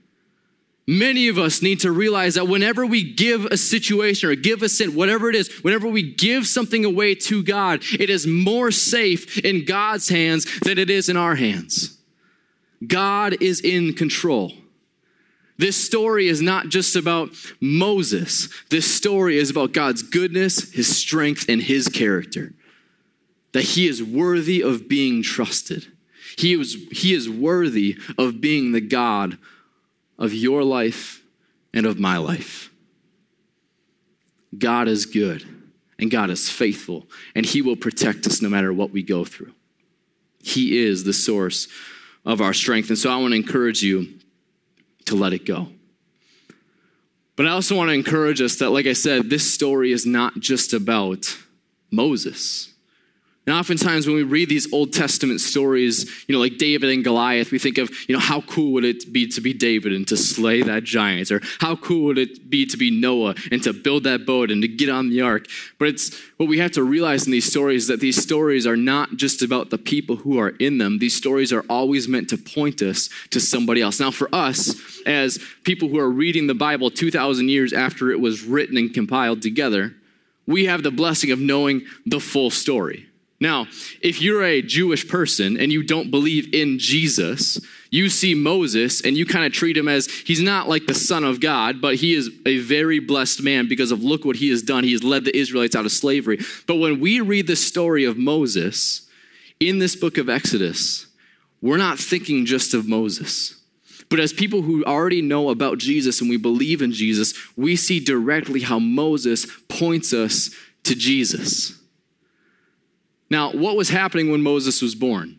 Many 0.87 1.29
of 1.29 1.39
us 1.39 1.63
need 1.63 1.81
to 1.81 1.91
realize 1.91 2.35
that 2.35 2.47
whenever 2.47 2.85
we 2.85 3.15
give 3.15 3.47
a 3.47 3.57
situation 3.57 4.29
or 4.29 4.35
give 4.35 4.63
a 4.63 4.69
sin, 4.69 4.95
whatever 4.95 5.31
it 5.31 5.37
is, 5.37 5.49
whenever 5.63 5.89
we 5.89 6.03
give 6.03 6.47
something 6.47 6.85
away 6.85 7.15
to 7.15 7.43
God, 7.43 7.83
it 7.99 8.11
is 8.11 8.27
more 8.27 8.71
safe 8.71 9.39
in 9.39 9.65
God's 9.65 10.11
hands 10.11 10.47
than 10.61 10.79
it 10.79 10.91
is 10.91 11.09
in 11.09 11.17
our 11.17 11.37
hands. 11.37 11.97
God 12.87 13.37
is 13.41 13.61
in 13.61 13.95
control. 13.95 14.53
This 15.57 15.83
story 15.83 16.29
is 16.29 16.43
not 16.43 16.69
just 16.69 16.97
about 16.97 17.31
Moses. 17.61 18.49
This 18.69 18.93
story 18.93 19.39
is 19.39 19.51
about 19.51 19.73
God's 19.73 20.03
goodness, 20.03 20.73
his 20.73 20.95
strength, 20.95 21.47
and 21.49 21.63
his 21.63 21.89
character. 21.89 22.53
That 23.53 23.63
he 23.63 23.87
is 23.87 24.03
worthy 24.03 24.61
of 24.63 24.89
being 24.89 25.23
trusted. 25.23 25.87
He 26.37 26.55
is, 26.55 26.77
he 26.91 27.15
is 27.15 27.31
worthy 27.31 27.97
of 28.19 28.41
being 28.41 28.73
the 28.73 28.81
God 28.81 29.39
of 30.19 30.33
your 30.33 30.63
life 30.63 31.23
and 31.73 31.87
of 31.87 31.99
my 31.99 32.17
life. 32.19 32.71
God 34.57 34.89
is 34.89 35.07
good 35.07 35.45
and 35.99 36.11
God 36.11 36.29
is 36.31 36.51
faithful, 36.51 37.09
and 37.35 37.47
he 37.47 37.63
will 37.63 37.77
protect 37.77 38.27
us 38.27 38.43
no 38.43 38.49
matter 38.49 38.73
what 38.73 38.91
we 38.91 39.03
go 39.03 39.25
through. 39.25 39.53
He 40.43 40.85
is 40.85 41.05
the 41.05 41.13
source 41.13 41.69
of 42.25 42.41
our 42.41 42.53
strength. 42.53 42.89
And 42.89 42.99
so 42.99 43.11
I 43.11 43.17
want 43.17 43.33
to 43.33 43.37
encourage 43.37 43.83
you 43.83 44.19
to 45.07 45.15
let 45.15 45.33
it 45.33 45.47
go. 45.47 45.69
But 47.37 47.47
I 47.47 47.51
also 47.51 47.77
want 47.77 47.91
to 47.91 47.95
encourage 47.95 48.41
us 48.41 48.57
that, 48.57 48.71
like 48.71 48.87
I 48.87 48.93
said, 48.93 49.31
this 49.31 49.55
story 49.55 49.93
is 49.93 50.05
not 50.05 50.35
just 50.41 50.73
about 50.73 51.37
Moses. 51.91 52.74
And 53.47 53.55
oftentimes 53.55 54.07
when 54.07 54.17
we 54.17 54.23
read 54.23 54.49
these 54.49 54.73
Old 54.73 54.95
Testament 54.95 55.39
stories, 55.39 56.11
you 56.27 56.35
know, 56.35 56.41
like 56.41 56.57
David 56.57 56.89
and 56.89 57.05
Goliath, 57.05 57.51
we 57.51 57.59
think 57.59 57.77
of, 57.77 57.91
you 58.09 58.15
know, 58.15 58.21
how 58.21 58.41
cool 58.41 58.73
would 58.73 58.85
it 58.85 59.13
be 59.13 59.27
to 59.29 59.41
be 59.43 59.53
David 59.53 59.93
and 59.93 60.09
to 60.09 60.17
slay 60.17 60.63
that 60.63 60.85
giant? 60.85 61.31
Or 61.31 61.43
how 61.59 61.77
cool 61.77 62.05
would 62.05 62.17
it 62.17 62.49
be 62.49 62.65
to 62.65 62.79
be 62.79 62.91
Noah 62.91 63.35
and 63.53 63.63
to 63.63 63.75
build 63.75 64.05
that 64.05 64.25
boat 64.25 64.51
and 64.51 64.63
to 64.63 64.69
get 64.69 64.89
on 64.89 65.11
the 65.11 65.21
ark? 65.21 65.47
But 65.79 65.89
it's 65.89 66.19
what 66.39 66.49
we 66.49 66.59
have 66.59 66.73
to 66.73 66.83
realize 66.83 67.27
in 67.27 67.33
these 67.33 67.45
stories 67.45 67.87
that 67.89 68.01
these 68.01 68.21
stories 68.21 68.67
are 68.67 68.79
not 68.79 69.17
just 69.17 69.43
about 69.43 69.69
the 69.69 69.79
people 69.79 70.17
who 70.17 70.39
are 70.39 70.51
in 70.59 70.79
them. 70.79 70.99
These 70.99 71.15
stories 71.15 71.53
are 71.53 71.65
always 71.69 72.09
meant 72.09 72.31
to 72.31 72.39
point 72.39 72.81
us 72.81 73.11
to 73.29 73.41
somebody 73.41 73.83
else. 73.83 74.01
Now, 74.01 74.11
for 74.11 74.35
us, 74.35 74.75
as 75.05 75.39
people 75.65 75.89
who 75.89 75.99
are 75.99 76.11
reading 76.11 76.47
the 76.47 76.55
Bible 76.55 76.91
2,000 76.91 77.51
years 77.51 77.75
after 77.75 78.11
it 78.11 78.21
was 78.21 78.43
written 78.43 78.79
and 78.79 78.95
compiled 78.95 79.43
together, 79.43 79.95
we 80.47 80.65
have 80.65 80.83
the 80.83 80.91
blessing 80.91 81.31
of 81.31 81.39
knowing 81.39 81.83
the 82.07 82.21
full 82.21 82.49
story. 82.49 83.07
Now, 83.41 83.67
if 84.01 84.23
you're 84.23 84.45
a 84.45 84.63
Jewish 84.63 85.09
person 85.09 85.59
and 85.59 85.73
you 85.73 85.83
don't 85.83 86.11
believe 86.11 86.55
in 86.55 86.79
Jesus, 86.79 87.61
you 87.91 88.09
see 88.09 88.35
Moses 88.35 89.01
and 89.03 89.17
you 89.17 89.27
kind 89.27 89.45
of 89.45 89.53
treat 89.53 89.77
him 89.77 89.89
as 89.89 90.07
he's 90.07 90.41
not 90.41 90.69
like 90.69 90.87
the 90.87 90.95
son 90.95 91.25
of 91.25 91.41
God, 91.41 91.81
but 91.81 91.97
he 91.97 92.15
is 92.15 92.31
a 92.47 92.59
very 92.59 93.01
blessed 93.01 93.43
man 93.43 93.69
because 93.69 93.91
of 93.91 94.03
look 94.03 94.25
what 94.25 94.37
he 94.37 94.51
has 94.51 94.63
done. 94.63 94.85
He 94.85 94.93
has 94.93 95.05
led 95.05 95.25
the 95.25 95.37
Israelites 95.37 95.77
out 95.77 95.85
of 95.85 95.93
slavery. 95.93 96.39
But 96.67 96.77
when 96.77 97.01
we 97.01 97.21
read 97.21 97.47
the 97.47 97.57
story 97.57 98.05
of 98.05 98.17
Moses 98.17 99.09
in 99.61 99.79
this 99.79 99.97
book 99.97 100.17
of 100.17 100.29
Exodus, 100.29 101.07
we're 101.61 101.77
not 101.77 101.99
thinking 101.99 102.47
just 102.47 102.73
of 102.73 102.89
Moses. 102.89 103.61
But 104.09 104.21
as 104.21 104.33
people 104.33 104.63
who 104.63 104.85
already 104.85 105.23
know 105.23 105.51
about 105.51 105.79
Jesus 105.79 106.21
and 106.21 106.31
we 106.31 106.37
believe 106.37 106.83
in 106.83 106.93
Jesus, 106.93 107.35
we 107.57 107.75
see 107.75 108.01
directly 108.01 108.61
how 108.61 108.79
Moses 108.79 109.47
points 109.69 110.13
us 110.13 110.51
to 110.85 110.95
Jesus. 110.95 111.79
Now, 113.31 113.53
what 113.53 113.77
was 113.77 113.89
happening 113.89 114.31
when 114.31 114.43
Moses 114.43 114.83
was 114.83 114.95
born? 114.95 115.39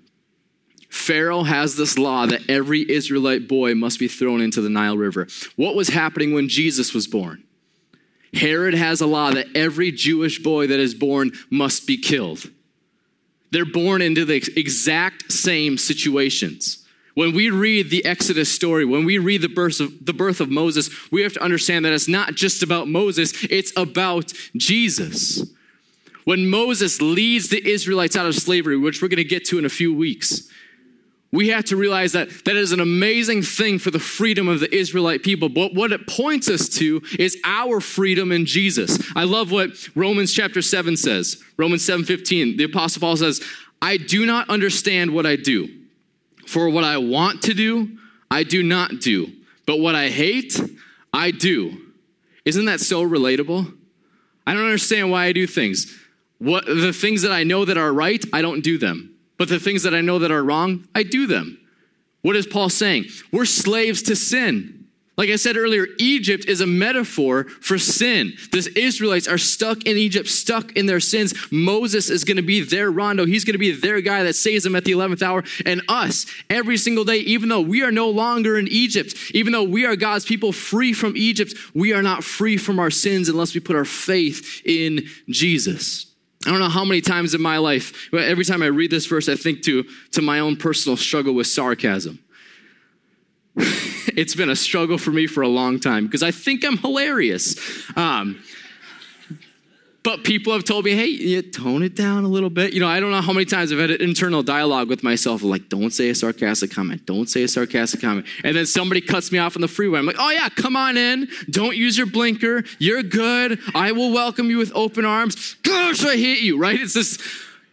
Pharaoh 0.89 1.43
has 1.43 1.75
this 1.75 1.97
law 1.97 2.25
that 2.25 2.49
every 2.49 2.89
Israelite 2.89 3.47
boy 3.47 3.75
must 3.75 3.99
be 3.99 4.07
thrown 4.07 4.41
into 4.41 4.61
the 4.61 4.69
Nile 4.69 4.97
River. 4.97 5.27
What 5.55 5.75
was 5.75 5.89
happening 5.89 6.33
when 6.33 6.47
Jesus 6.47 6.93
was 6.93 7.05
born? 7.05 7.43
Herod 8.33 8.73
has 8.73 9.01
a 9.01 9.07
law 9.07 9.31
that 9.31 9.47
every 9.55 9.91
Jewish 9.91 10.39
boy 10.39 10.67
that 10.67 10.79
is 10.79 10.93
born 10.93 11.31
must 11.49 11.87
be 11.87 11.97
killed. 11.97 12.49
They're 13.51 13.65
born 13.65 14.01
into 14.01 14.25
the 14.25 14.35
exact 14.57 15.31
same 15.31 15.77
situations. 15.77 16.85
When 17.13 17.33
we 17.33 17.49
read 17.49 17.89
the 17.89 18.03
Exodus 18.03 18.51
story, 18.51 18.83
when 18.83 19.05
we 19.05 19.17
read 19.17 19.41
the 19.41 19.47
birth, 19.47 19.79
of, 19.79 20.05
the 20.05 20.13
birth 20.13 20.41
of 20.41 20.49
Moses, 20.49 20.89
we 21.11 21.21
have 21.21 21.33
to 21.33 21.43
understand 21.43 21.85
that 21.85 21.93
it's 21.93 22.09
not 22.09 22.35
just 22.35 22.61
about 22.61 22.89
Moses, 22.89 23.31
it's 23.49 23.71
about 23.77 24.33
Jesus. 24.57 25.45
When 26.25 26.47
Moses 26.47 27.01
leads 27.01 27.49
the 27.49 27.65
Israelites 27.65 28.15
out 28.15 28.25
of 28.25 28.35
slavery, 28.35 28.77
which 28.77 29.01
we're 29.01 29.07
going 29.07 29.17
to 29.17 29.23
get 29.23 29.45
to 29.45 29.57
in 29.57 29.65
a 29.65 29.69
few 29.69 29.93
weeks, 29.93 30.49
we 31.31 31.49
have 31.49 31.65
to 31.65 31.75
realize 31.75 32.13
that 32.13 32.45
that 32.45 32.55
is 32.55 32.71
an 32.71 32.79
amazing 32.79 33.41
thing 33.41 33.77
for 33.77 33.91
the 33.91 33.99
freedom 33.99 34.47
of 34.47 34.59
the 34.59 34.73
Israelite 34.73 35.21
people. 35.21 35.49
But 35.49 35.73
what 35.73 35.91
it 35.91 36.07
points 36.07 36.49
us 36.49 36.69
to 36.69 37.01
is 37.19 37.37
our 37.43 37.79
freedom 37.79 38.31
in 38.31 38.45
Jesus. 38.45 38.99
I 39.15 39.25
love 39.25 39.51
what 39.51 39.71
Romans 39.95 40.33
chapter 40.33 40.61
7 40.61 40.97
says. 40.97 41.43
Romans 41.57 41.83
7:15. 41.83 42.57
The 42.57 42.63
apostle 42.63 43.01
Paul 43.01 43.17
says, 43.17 43.41
"I 43.81 43.97
do 43.97 44.25
not 44.25 44.49
understand 44.49 45.11
what 45.11 45.25
I 45.25 45.35
do. 45.35 45.69
For 46.47 46.69
what 46.69 46.83
I 46.83 46.97
want 46.97 47.41
to 47.43 47.53
do, 47.53 47.97
I 48.31 48.43
do 48.43 48.63
not 48.63 49.01
do. 49.01 49.31
But 49.65 49.79
what 49.79 49.93
I 49.93 50.09
hate, 50.09 50.59
I 51.13 51.31
do." 51.31 51.81
Isn't 52.45 52.65
that 52.65 52.79
so 52.79 53.03
relatable? 53.03 53.73
I 54.47 54.53
don't 54.53 54.63
understand 54.63 55.11
why 55.11 55.25
I 55.25 55.33
do 55.33 55.47
things. 55.47 55.93
What, 56.39 56.65
the 56.65 56.93
things 56.93 57.21
that 57.21 57.31
I 57.31 57.43
know 57.43 57.65
that 57.65 57.77
are 57.77 57.93
right, 57.93 58.23
I 58.33 58.41
don't 58.41 58.61
do 58.61 58.77
them. 58.77 59.15
But 59.37 59.49
the 59.49 59.59
things 59.59 59.83
that 59.83 59.93
I 59.93 60.01
know 60.01 60.19
that 60.19 60.31
are 60.31 60.43
wrong, 60.43 60.87
I 60.95 61.03
do 61.03 61.27
them. 61.27 61.59
What 62.21 62.35
is 62.35 62.47
Paul 62.47 62.69
saying? 62.69 63.05
We're 63.31 63.45
slaves 63.45 64.01
to 64.03 64.15
sin. 64.15 64.75
Like 65.17 65.29
I 65.29 65.37
said 65.37 65.55
earlier, 65.55 65.87
Egypt 65.97 66.45
is 66.45 66.59
a 66.59 66.67
metaphor 66.67 67.45
for 67.45 67.77
sin. 67.77 68.33
The 68.51 68.69
Israelites 68.75 69.29
are 69.29 69.37
stuck 69.37 69.85
in 69.85 69.95
Egypt, 69.95 70.27
stuck 70.27 70.73
in 70.73 70.87
their 70.87 70.99
sins. 70.99 71.33
Moses 71.51 72.09
is 72.09 72.25
going 72.25 72.35
to 72.35 72.43
be 72.43 72.61
their 72.61 72.91
rondo. 72.91 73.25
He's 73.25 73.45
going 73.45 73.53
to 73.53 73.59
be 73.59 73.71
their 73.71 74.01
guy 74.01 74.23
that 74.23 74.35
saves 74.35 74.65
them 74.65 74.75
at 74.75 74.83
the 74.83 74.91
11th 74.91 75.21
hour. 75.21 75.43
And 75.65 75.81
us, 75.87 76.25
every 76.49 76.75
single 76.75 77.05
day, 77.05 77.17
even 77.19 77.47
though 77.47 77.61
we 77.61 77.81
are 77.81 77.91
no 77.91 78.09
longer 78.09 78.57
in 78.57 78.67
Egypt, 78.67 79.15
even 79.31 79.53
though 79.53 79.63
we 79.63 79.85
are 79.85 79.95
God's 79.95 80.25
people 80.25 80.51
free 80.51 80.91
from 80.91 81.15
Egypt, 81.15 81.53
we 81.73 81.93
are 81.93 82.03
not 82.03 82.25
free 82.25 82.57
from 82.57 82.77
our 82.77 82.91
sins 82.91 83.29
unless 83.29 83.53
we 83.53 83.61
put 83.61 83.77
our 83.77 83.85
faith 83.85 84.61
in 84.65 85.07
Jesus. 85.29 86.07
I 86.45 86.51
don't 86.51 86.59
know 86.59 86.69
how 86.69 86.85
many 86.85 87.01
times 87.01 87.33
in 87.33 87.41
my 87.41 87.57
life, 87.57 88.13
every 88.13 88.45
time 88.45 88.61
I 88.61 88.67
read 88.67 88.91
this 88.91 89.05
verse, 89.07 89.27
I 89.27 89.35
think 89.35 89.63
to, 89.63 89.83
to 90.11 90.21
my 90.21 90.39
own 90.39 90.57
personal 90.57 90.95
struggle 90.95 91.33
with 91.33 91.47
sarcasm. 91.47 92.19
it's 93.55 94.35
been 94.35 94.49
a 94.49 94.55
struggle 94.55 94.97
for 94.97 95.11
me 95.11 95.27
for 95.27 95.41
a 95.41 95.47
long 95.47 95.79
time 95.79 96.05
because 96.05 96.23
I 96.23 96.31
think 96.31 96.63
I'm 96.63 96.77
hilarious. 96.77 97.55
Um, 97.95 98.43
but 100.05 100.23
people 100.23 100.53
have 100.53 100.63
told 100.63 100.85
me, 100.85 100.91
hey, 100.91 101.07
you 101.07 101.41
tone 101.41 101.81
it 101.81 101.95
down 101.95 102.25
a 102.25 102.27
little 102.27 102.51
bit. 102.51 102.73
You 102.73 102.79
know, 102.79 102.87
I 102.87 102.99
don't 102.99 103.09
know 103.09 103.21
how 103.21 103.33
many 103.33 103.45
times 103.45 103.73
I've 103.73 103.79
had 103.79 103.89
an 103.89 104.01
internal 104.01 104.43
dialogue 104.43 104.87
with 104.87 105.01
myself 105.01 105.41
like, 105.41 105.67
don't 105.67 105.89
say 105.89 106.09
a 106.09 106.15
sarcastic 106.15 106.69
comment, 106.69 107.07
don't 107.07 107.27
say 107.27 107.41
a 107.41 107.47
sarcastic 107.47 108.01
comment. 108.01 108.27
And 108.43 108.55
then 108.55 108.67
somebody 108.67 109.01
cuts 109.01 109.31
me 109.31 109.39
off 109.39 109.57
on 109.57 109.61
the 109.61 109.67
freeway. 109.67 109.97
I'm 109.97 110.05
like, 110.05 110.17
oh 110.19 110.29
yeah, 110.29 110.47
come 110.49 110.75
on 110.75 110.95
in. 110.95 111.27
Don't 111.49 111.75
use 111.75 111.97
your 111.97 112.05
blinker. 112.05 112.63
You're 112.77 113.01
good. 113.01 113.59
I 113.73 113.93
will 113.93 114.13
welcome 114.13 114.51
you 114.51 114.59
with 114.59 114.71
open 114.75 115.05
arms. 115.05 115.55
Gosh, 115.63 116.05
I 116.05 116.15
hate 116.15 116.41
you, 116.41 116.59
right? 116.59 116.79
It's 116.79 116.93
this, 116.93 117.17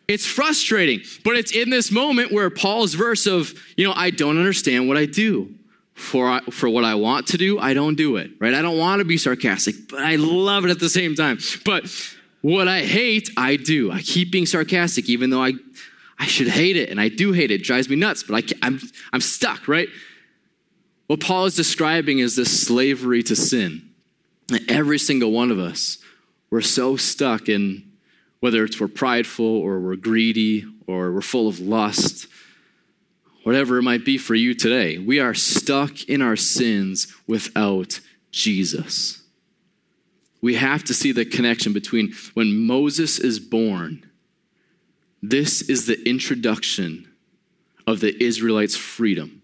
it's 0.09 0.25
frustrating. 0.25 1.03
But 1.25 1.37
it's 1.37 1.55
in 1.55 1.69
this 1.69 1.93
moment 1.93 2.33
where 2.33 2.49
Paul's 2.49 2.95
verse 2.95 3.27
of, 3.27 3.53
you 3.77 3.87
know, 3.87 3.93
I 3.95 4.09
don't 4.09 4.39
understand 4.39 4.89
what 4.89 4.97
I 4.97 5.05
do. 5.05 5.55
For, 5.95 6.41
for 6.51 6.71
what 6.71 6.85
I 6.85 6.95
want 6.95 7.29
to 7.29 7.37
do, 7.37 7.59
I 7.59 7.75
don't 7.75 7.97
do 7.97 8.17
it, 8.17 8.31
right? 8.41 8.55
I 8.55 8.63
don't 8.63 8.79
want 8.79 9.01
to 9.01 9.05
be 9.05 9.19
sarcastic, 9.19 9.75
but 9.91 10.01
I 10.01 10.17
love 10.17 10.65
it 10.65 10.71
at 10.71 10.81
the 10.81 10.89
same 10.89 11.15
time. 11.15 11.39
But 11.67 11.85
what 12.43 12.67
I 12.67 12.81
hate, 12.81 13.31
I 13.37 13.57
do. 13.57 13.91
I 13.91 14.03
keep 14.03 14.31
being 14.31 14.47
sarcastic, 14.47 15.09
even 15.09 15.31
though 15.31 15.43
I, 15.43 15.53
I 16.19 16.27
should 16.27 16.49
hate 16.49 16.77
it, 16.77 16.91
and 16.91 17.01
I 17.01 17.09
do 17.09 17.33
hate 17.33 17.51
it. 17.51 17.61
It 17.61 17.65
drives 17.65 17.89
me 17.89 17.97
nuts, 17.97 18.25
but 18.25 18.35
I 18.35 18.67
I'm, 18.67 18.81
I'm 19.13 19.21
stuck, 19.21 19.69
right? 19.69 19.89
What 21.07 21.21
Paul 21.21 21.47
is 21.47 21.55
describing 21.55 22.19
is 22.19 22.37
this 22.37 22.67
slavery 22.67 23.23
to 23.25 23.37
sin. 23.37 23.89
And 24.51 24.69
every 24.69 24.99
single 24.99 25.31
one 25.31 25.51
of 25.51 25.59
us, 25.59 25.99
we're 26.51 26.61
so 26.61 26.97
stuck 26.97 27.49
in 27.49 27.91
whether 28.41 28.65
it's 28.65 28.81
we're 28.81 28.89
prideful 28.89 29.47
or 29.47 29.79
we're 29.79 29.97
greedy 29.97 30.65
or 30.89 31.13
we're 31.13 31.21
full 31.21 31.49
of 31.49 31.61
lust, 31.61 32.27
whatever 33.45 33.79
it 33.79 33.83
might 33.83 34.05
be 34.05 34.19
for 34.19 34.35
you 34.35 34.53
today. 34.53 34.99
We 34.99 35.21
are 35.21 35.33
stuck 35.33 36.03
in 36.05 36.21
our 36.21 36.37
sins 36.37 37.15
without 37.29 38.01
Jesus 38.33 39.22
we 40.43 40.57
have 40.57 40.85
to 40.85 40.95
see 40.95 41.13
the 41.13 41.25
connection 41.25 41.73
between 41.73 42.13
when 42.35 42.67
Moses 42.67 43.19
is 43.19 43.39
born, 43.39 44.05
this 45.23 45.63
is 45.63 45.87
the 45.87 46.07
introduction 46.07 47.09
of 47.87 48.01
the 48.01 48.23
Israelites' 48.23 48.77
freedom. 48.77 49.39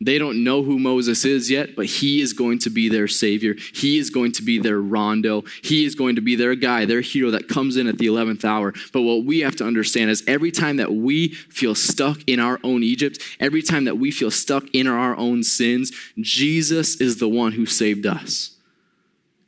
They 0.00 0.18
don't 0.18 0.42
know 0.42 0.64
who 0.64 0.80
Moses 0.80 1.24
is 1.24 1.48
yet, 1.48 1.76
but 1.76 1.86
he 1.86 2.20
is 2.20 2.32
going 2.32 2.58
to 2.60 2.70
be 2.70 2.88
their 2.88 3.06
savior. 3.06 3.54
He 3.72 3.98
is 3.98 4.10
going 4.10 4.32
to 4.32 4.42
be 4.42 4.58
their 4.58 4.80
rondo. 4.80 5.44
He 5.62 5.84
is 5.84 5.94
going 5.94 6.16
to 6.16 6.20
be 6.20 6.34
their 6.34 6.56
guy, 6.56 6.86
their 6.86 7.02
hero 7.02 7.30
that 7.30 7.48
comes 7.48 7.76
in 7.76 7.86
at 7.86 7.98
the 7.98 8.06
11th 8.06 8.44
hour. 8.44 8.72
But 8.92 9.02
what 9.02 9.24
we 9.24 9.40
have 9.40 9.54
to 9.56 9.64
understand 9.64 10.10
is 10.10 10.24
every 10.26 10.50
time 10.50 10.78
that 10.78 10.92
we 10.92 11.28
feel 11.28 11.76
stuck 11.76 12.18
in 12.26 12.40
our 12.40 12.58
own 12.64 12.82
Egypt, 12.82 13.18
every 13.38 13.62
time 13.62 13.84
that 13.84 13.98
we 13.98 14.10
feel 14.10 14.32
stuck 14.32 14.64
in 14.72 14.88
our 14.88 15.16
own 15.16 15.44
sins, 15.44 15.92
Jesus 16.18 17.00
is 17.00 17.18
the 17.18 17.28
one 17.28 17.52
who 17.52 17.64
saved 17.64 18.04
us 18.04 18.51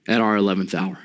at 0.08 0.20
our 0.20 0.36
11th 0.36 0.74
hour. 0.74 0.98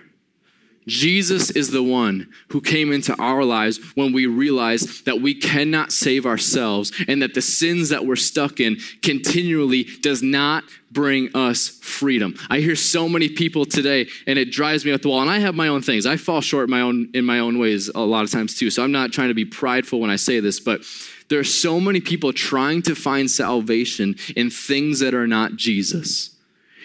Jesus 0.90 1.52
is 1.52 1.70
the 1.72 1.84
one 1.84 2.30
who 2.50 2.60
came 2.60 2.92
into 2.92 3.16
our 3.22 3.44
lives 3.44 3.80
when 3.96 4.12
we 4.12 4.26
realized 4.26 5.06
that 5.06 5.22
we 5.22 5.36
cannot 5.36 5.92
save 5.92 6.26
ourselves 6.26 6.92
and 7.08 7.22
that 7.22 7.36
the 7.36 7.42
sins 7.42 7.90
that 7.90 8.06
we're 8.06 8.16
stuck 8.16 8.60
in 8.60 8.78
continually 9.04 9.84
does 10.02 10.22
not 10.24 10.64
bring 10.92 11.30
us 11.36 11.70
freedom. 11.82 12.34
I 12.50 12.60
hear 12.60 12.76
so 12.76 13.08
many 13.08 13.30
people 13.30 13.66
today 13.66 14.08
and 14.26 14.40
it 14.40 14.52
drives 14.52 14.84
me 14.84 14.92
up 14.92 15.04
the 15.04 15.10
wall 15.10 15.22
and 15.22 15.30
I 15.30 15.40
have 15.40 15.54
my 15.54 15.68
own 15.68 15.84
things. 15.84 16.06
I 16.06 16.18
fall 16.18 16.42
short 16.42 16.70
my 16.70 16.82
own 16.82 17.10
in 17.14 17.24
my 17.24 17.40
own 17.40 17.60
ways 17.60 17.90
a 17.94 18.00
lot 18.00 18.24
of 18.24 18.32
times 18.32 18.58
too. 18.58 18.72
So 18.72 18.84
I'm 18.84 18.92
not 18.92 19.12
trying 19.12 19.28
to 19.28 19.36
be 19.36 19.46
prideful 19.46 20.00
when 20.00 20.10
I 20.10 20.16
say 20.16 20.40
this, 20.40 20.60
but 20.60 20.82
there 21.30 21.40
are 21.40 21.44
so 21.44 21.80
many 21.80 22.02
people 22.02 22.34
trying 22.34 22.82
to 22.84 22.96
find 22.96 23.30
salvation 23.30 24.16
in 24.36 24.50
things 24.50 25.00
that 25.00 25.14
are 25.14 25.28
not 25.28 25.56
Jesus. 25.56 26.36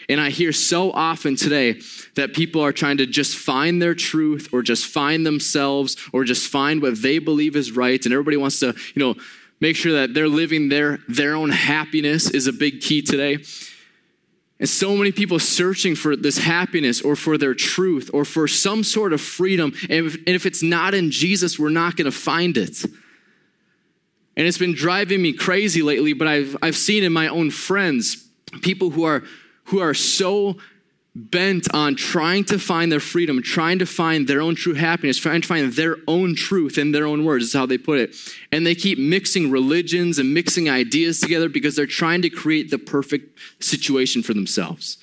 And 0.09 0.21
I 0.21 0.31
hear 0.31 0.53
so 0.53 0.93
often 0.93 1.37
today 1.37 1.81
that 2.15 2.35
people 2.35 2.61
are 2.61 2.73
trying 2.73 2.99
to 2.99 3.07
just 3.07 3.37
find 3.37 3.81
their 3.81 3.95
truth 3.95 4.49
or 4.53 4.63
just 4.63 4.87
find 4.87 5.25
themselves 5.25 5.97
or 6.13 6.25
just 6.25 6.51
find 6.51 6.83
what 6.83 7.01
they 7.01 7.19
believe 7.19 7.57
is 7.57 7.73
right. 7.73 8.05
And 8.05 8.13
everybody 8.13 8.37
wants 8.37 8.61
to, 8.61 8.75
you 8.95 9.01
know, 9.01 9.15
make 9.61 9.77
sure 9.77 9.93
that 9.93 10.15
they're 10.15 10.29
living 10.29 10.69
their, 10.69 10.99
their 11.09 11.35
own 11.35 11.51
happiness 11.51 12.31
is 12.31 12.47
a 12.47 12.53
big 12.53 12.81
key 12.81 13.01
today. 13.01 13.39
And 14.61 14.69
so 14.69 14.97
many 14.97 15.11
people 15.11 15.39
searching 15.39 15.95
for 15.95 16.17
this 16.17 16.39
happiness 16.39 17.03
or 17.03 17.17
for 17.17 17.37
their 17.37 17.55
truth 17.55 18.11
or 18.13 18.25
for 18.25 18.47
some 18.47 18.85
sort 18.85 19.13
of 19.13 19.21
freedom. 19.21 19.73
And 19.91 20.07
if, 20.07 20.15
and 20.15 20.29
if 20.29 20.47
it's 20.47 20.63
not 20.63 20.95
in 20.95 21.11
Jesus, 21.11 21.59
we're 21.59 21.71
not 21.71 21.97
going 21.97 22.05
to 22.07 22.17
find 22.17 22.57
it. 22.57 22.85
And 24.37 24.47
it's 24.47 24.59
been 24.59 24.75
driving 24.75 25.23
me 25.23 25.33
crazy 25.33 25.83
lately, 25.83 26.13
but 26.13 26.29
I've, 26.29 26.57
I've 26.63 26.77
seen 26.77 27.05
in 27.05 27.13
my 27.13 27.29
own 27.29 27.51
friends 27.51 28.29
people 28.63 28.91
who 28.91 29.05
are, 29.05 29.23
who 29.65 29.81
are 29.81 29.95
so 29.95 30.57
bent 31.17 31.73
on 31.73 31.95
trying 31.95 32.45
to 32.45 32.59
find 32.59 32.91
their 32.91 33.01
freedom, 33.01 33.41
trying 33.41 33.79
to 33.79 33.87
find 33.87 34.27
their 34.27 34.41
own 34.41 34.57
true 34.57 34.75
happiness, 34.75 35.17
trying 35.17 35.41
to 35.41 35.47
find 35.47 35.73
their 35.75 35.97
own 36.09 36.35
truth 36.35 36.77
in 36.77 36.91
their 36.91 37.07
own 37.07 37.25
words, 37.25 37.45
is 37.45 37.53
how 37.53 37.67
they 37.67 37.79
put 37.79 38.01
it. 38.01 38.17
And 38.51 38.67
they 38.67 38.75
keep 38.75 38.99
mixing 38.99 39.51
religions 39.51 40.19
and 40.19 40.35
mixing 40.35 40.69
ideas 40.69 41.21
together 41.21 41.49
because 41.49 41.77
they're 41.77 41.87
trying 41.87 42.23
to 42.23 42.31
create 42.31 42.71
the 42.71 42.79
perfect 42.79 43.39
situation 43.63 44.23
for 44.23 44.35
themselves. 44.35 44.99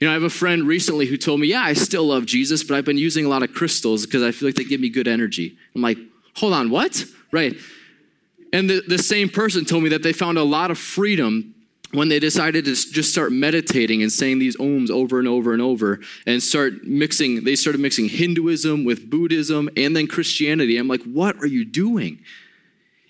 You 0.00 0.06
know, 0.06 0.10
I 0.10 0.14
have 0.14 0.24
a 0.24 0.30
friend 0.30 0.66
recently 0.66 1.06
who 1.06 1.16
told 1.16 1.40
me, 1.40 1.48
Yeah, 1.48 1.62
I 1.62 1.74
still 1.74 2.04
love 2.04 2.26
Jesus, 2.26 2.64
but 2.64 2.76
I've 2.76 2.84
been 2.84 2.98
using 2.98 3.24
a 3.24 3.28
lot 3.28 3.42
of 3.42 3.54
crystals 3.54 4.04
because 4.04 4.22
I 4.22 4.32
feel 4.32 4.48
like 4.48 4.56
they 4.56 4.64
give 4.64 4.80
me 4.80 4.88
good 4.88 5.08
energy. 5.08 5.56
I'm 5.74 5.80
like, 5.80 5.98
Hold 6.36 6.52
on, 6.54 6.70
what? 6.70 7.04
Right. 7.30 7.56
And 8.52 8.68
the, 8.68 8.82
the 8.86 8.98
same 8.98 9.28
person 9.28 9.64
told 9.64 9.84
me 9.84 9.90
that 9.90 10.02
they 10.02 10.12
found 10.12 10.38
a 10.38 10.44
lot 10.44 10.70
of 10.70 10.78
freedom 10.78 11.54
when 11.96 12.10
they 12.10 12.18
decided 12.18 12.66
to 12.66 12.74
just 12.74 13.10
start 13.10 13.32
meditating 13.32 14.02
and 14.02 14.12
saying 14.12 14.38
these 14.38 14.54
ohms 14.58 14.90
over 14.90 15.18
and 15.18 15.26
over 15.26 15.54
and 15.54 15.62
over 15.62 16.00
and 16.26 16.42
start 16.42 16.84
mixing, 16.84 17.44
they 17.44 17.56
started 17.56 17.80
mixing 17.80 18.06
Hinduism 18.06 18.84
with 18.84 19.08
Buddhism 19.08 19.70
and 19.78 19.96
then 19.96 20.06
Christianity. 20.06 20.76
I'm 20.76 20.88
like, 20.88 21.02
what 21.04 21.36
are 21.36 21.46
you 21.46 21.64
doing? 21.64 22.20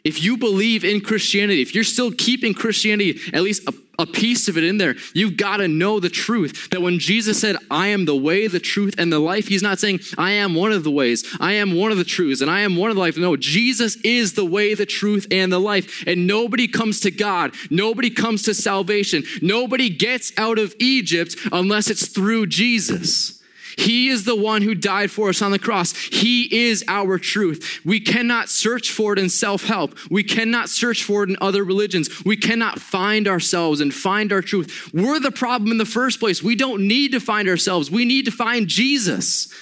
If 0.04 0.22
you 0.22 0.36
believe 0.36 0.84
in 0.84 1.00
Christianity, 1.00 1.62
if 1.62 1.74
you're 1.74 1.82
still 1.82 2.12
keeping 2.12 2.54
Christianity, 2.54 3.18
at 3.32 3.42
least 3.42 3.68
a, 3.68 3.74
a 3.98 4.06
piece 4.06 4.48
of 4.48 4.56
it 4.56 4.64
in 4.64 4.78
there, 4.78 4.96
you've 5.14 5.36
got 5.36 5.58
to 5.58 5.68
know 5.68 6.00
the 6.00 6.08
truth. 6.08 6.70
That 6.70 6.82
when 6.82 6.98
Jesus 6.98 7.40
said, 7.40 7.56
I 7.70 7.88
am 7.88 8.04
the 8.04 8.16
way, 8.16 8.46
the 8.46 8.60
truth, 8.60 8.94
and 8.98 9.12
the 9.12 9.18
life, 9.18 9.48
he's 9.48 9.62
not 9.62 9.78
saying, 9.78 10.00
I 10.18 10.32
am 10.32 10.54
one 10.54 10.72
of 10.72 10.84
the 10.84 10.90
ways, 10.90 11.24
I 11.40 11.52
am 11.52 11.74
one 11.74 11.92
of 11.92 11.98
the 11.98 12.04
truths, 12.04 12.40
and 12.40 12.50
I 12.50 12.60
am 12.60 12.76
one 12.76 12.90
of 12.90 12.96
the 12.96 13.00
life. 13.00 13.16
No, 13.16 13.36
Jesus 13.36 13.96
is 13.96 14.34
the 14.34 14.44
way, 14.44 14.74
the 14.74 14.86
truth, 14.86 15.26
and 15.30 15.52
the 15.52 15.60
life. 15.60 16.04
And 16.06 16.26
nobody 16.26 16.68
comes 16.68 17.00
to 17.00 17.10
God, 17.10 17.54
nobody 17.70 18.10
comes 18.10 18.42
to 18.44 18.54
salvation, 18.54 19.24
nobody 19.42 19.88
gets 19.88 20.32
out 20.36 20.58
of 20.58 20.74
Egypt 20.78 21.36
unless 21.52 21.90
it's 21.90 22.08
through 22.08 22.46
Jesus. 22.46 23.35
He 23.76 24.08
is 24.08 24.24
the 24.24 24.34
one 24.34 24.62
who 24.62 24.74
died 24.74 25.10
for 25.10 25.28
us 25.28 25.42
on 25.42 25.50
the 25.50 25.58
cross. 25.58 25.92
He 25.92 26.66
is 26.66 26.82
our 26.88 27.18
truth. 27.18 27.80
We 27.84 28.00
cannot 28.00 28.48
search 28.48 28.90
for 28.90 29.12
it 29.12 29.18
in 29.18 29.28
self 29.28 29.64
help. 29.64 29.96
We 30.10 30.24
cannot 30.24 30.70
search 30.70 31.04
for 31.04 31.22
it 31.22 31.28
in 31.28 31.36
other 31.40 31.62
religions. 31.62 32.24
We 32.24 32.36
cannot 32.36 32.80
find 32.80 33.28
ourselves 33.28 33.80
and 33.80 33.92
find 33.92 34.32
our 34.32 34.42
truth. 34.42 34.90
We're 34.94 35.20
the 35.20 35.30
problem 35.30 35.70
in 35.70 35.78
the 35.78 35.84
first 35.84 36.20
place. 36.20 36.42
We 36.42 36.56
don't 36.56 36.88
need 36.88 37.12
to 37.12 37.20
find 37.20 37.48
ourselves, 37.48 37.90
we 37.90 38.04
need 38.04 38.24
to 38.24 38.30
find 38.30 38.66
Jesus. 38.66 39.52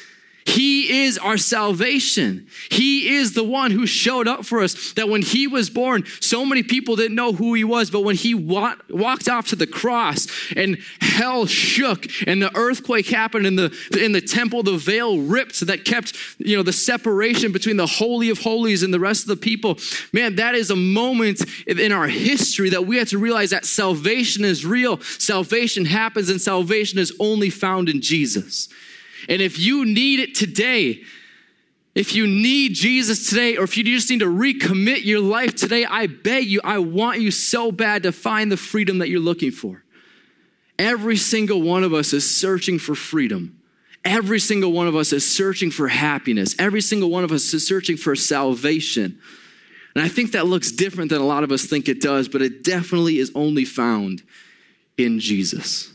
He 0.47 1.05
is 1.05 1.17
our 1.17 1.39
salvation. 1.39 2.47
He 2.71 3.17
is 3.17 3.33
the 3.33 3.43
one 3.43 3.71
who 3.71 3.87
showed 3.87 4.29
up 4.29 4.45
for 4.45 4.61
us. 4.61 4.93
That 4.93 5.09
when 5.09 5.23
he 5.23 5.47
was 5.47 5.71
born, 5.71 6.05
so 6.21 6.45
many 6.45 6.63
people 6.63 6.97
didn't 6.97 7.17
know 7.17 7.33
who 7.33 7.55
he 7.55 7.65
was, 7.65 7.91
but 7.91 8.03
when 8.03 8.15
he 8.15 8.35
wa- 8.35 8.77
walked 8.91 9.29
off 9.29 9.49
to 9.49 9.57
the 9.57 9.67
cross 9.67 10.27
and 10.55 10.79
hell 11.01 11.47
shook 11.47 12.07
and 12.27 12.43
the 12.43 12.55
earthquake 12.55 13.07
happened 13.07 13.47
in 13.47 13.57
the, 13.57 13.75
in 13.99 14.13
the 14.13 14.21
temple, 14.21 14.63
the 14.63 14.77
veil 14.77 15.19
ripped 15.19 15.67
that 15.67 15.87
kept, 15.87 16.15
you 16.39 16.57
know, 16.57 16.63
the 16.63 16.73
separation 16.75 17.51
between 17.51 17.79
the 17.79 17.87
holy 17.87 18.29
of 18.29 18.39
holies 18.39 18.83
and 18.83 18.93
the 18.93 19.01
rest 19.01 19.23
of 19.23 19.29
the 19.29 19.37
people. 19.37 19.79
Man, 20.13 20.37
that 20.37 20.55
is 20.55 20.71
a 20.71 20.77
moment 20.77 21.43
in 21.67 21.91
our 21.91 22.07
history 22.07 22.69
that 22.71 22.87
we 22.87 22.99
have 22.99 23.09
to 23.09 23.19
realize 23.19 23.51
that 23.51 23.65
salvation 23.65 24.45
is 24.45 24.67
real. 24.67 25.01
Salvation 25.01 25.87
happens 25.87 26.29
and 26.29 26.41
salvation 26.41 26.99
is 26.99 27.15
only 27.19 27.49
found 27.49 27.89
in 27.89 28.03
Jesus. 28.03 28.69
And 29.29 29.43
if 29.43 29.59
you 29.59 29.85
need 29.85 30.21
it 30.21 30.35
today, 30.35 31.03
if 31.95 32.15
you 32.15 32.27
need 32.27 32.75
Jesus 32.75 33.29
today, 33.29 33.57
or 33.57 33.65
if 33.65 33.77
you 33.77 33.85
just 33.85 34.11
need 34.11 34.21
to 34.21 34.27
recommit 34.27 35.05
your 35.05 35.21
life 35.21 35.55
today, 35.55 35.85
I 35.85 36.09
beg 36.09 36.47
you, 36.47 36.61
I 36.65 36.79
want 36.79 37.21
you 37.21 37.31
so 37.31 37.71
bad 37.71 38.03
to 38.03 38.13
find 38.13 38.51
the 38.51 38.57
freedom 38.57 38.99
that 38.99 39.09
you're 39.09 39.21
looking 39.21 39.53
for. 39.53 39.85
Every 40.77 41.17
single 41.17 41.63
one 41.63 41.85
of 41.85 41.95
us 41.95 42.13
is 42.13 42.29
searching 42.37 42.81
for 42.81 42.97
freedom. 42.97 43.61
Every 44.05 44.41
single 44.41 44.73
one 44.73 44.89
of 44.89 44.97
us 44.97 45.13
is 45.13 45.31
searching 45.31 45.71
for 45.71 45.89
happiness. 45.89 46.57
Every 46.59 46.81
single 46.81 47.11
one 47.11 47.25
of 47.25 47.31
us 47.33 47.55
is 47.55 47.67
searching 47.67 47.97
for 47.97 48.17
salvation. 48.17 49.19
And 49.95 50.05
I 50.05 50.09
think 50.09 50.33
that 50.33 50.47
looks 50.47 50.73
different 50.73 51.11
than 51.11 51.21
a 51.21 51.27
lot 51.27 51.45
of 51.45 51.53
us 51.53 51.65
think 51.65 51.89
it 51.89 52.01
does, 52.01 52.29
but 52.29 52.43
it 52.43 52.65
definitely 52.65 53.19
is 53.19 53.31
only 53.37 53.65
found 53.65 54.23
in 54.99 55.21
Jesus. 55.21 55.94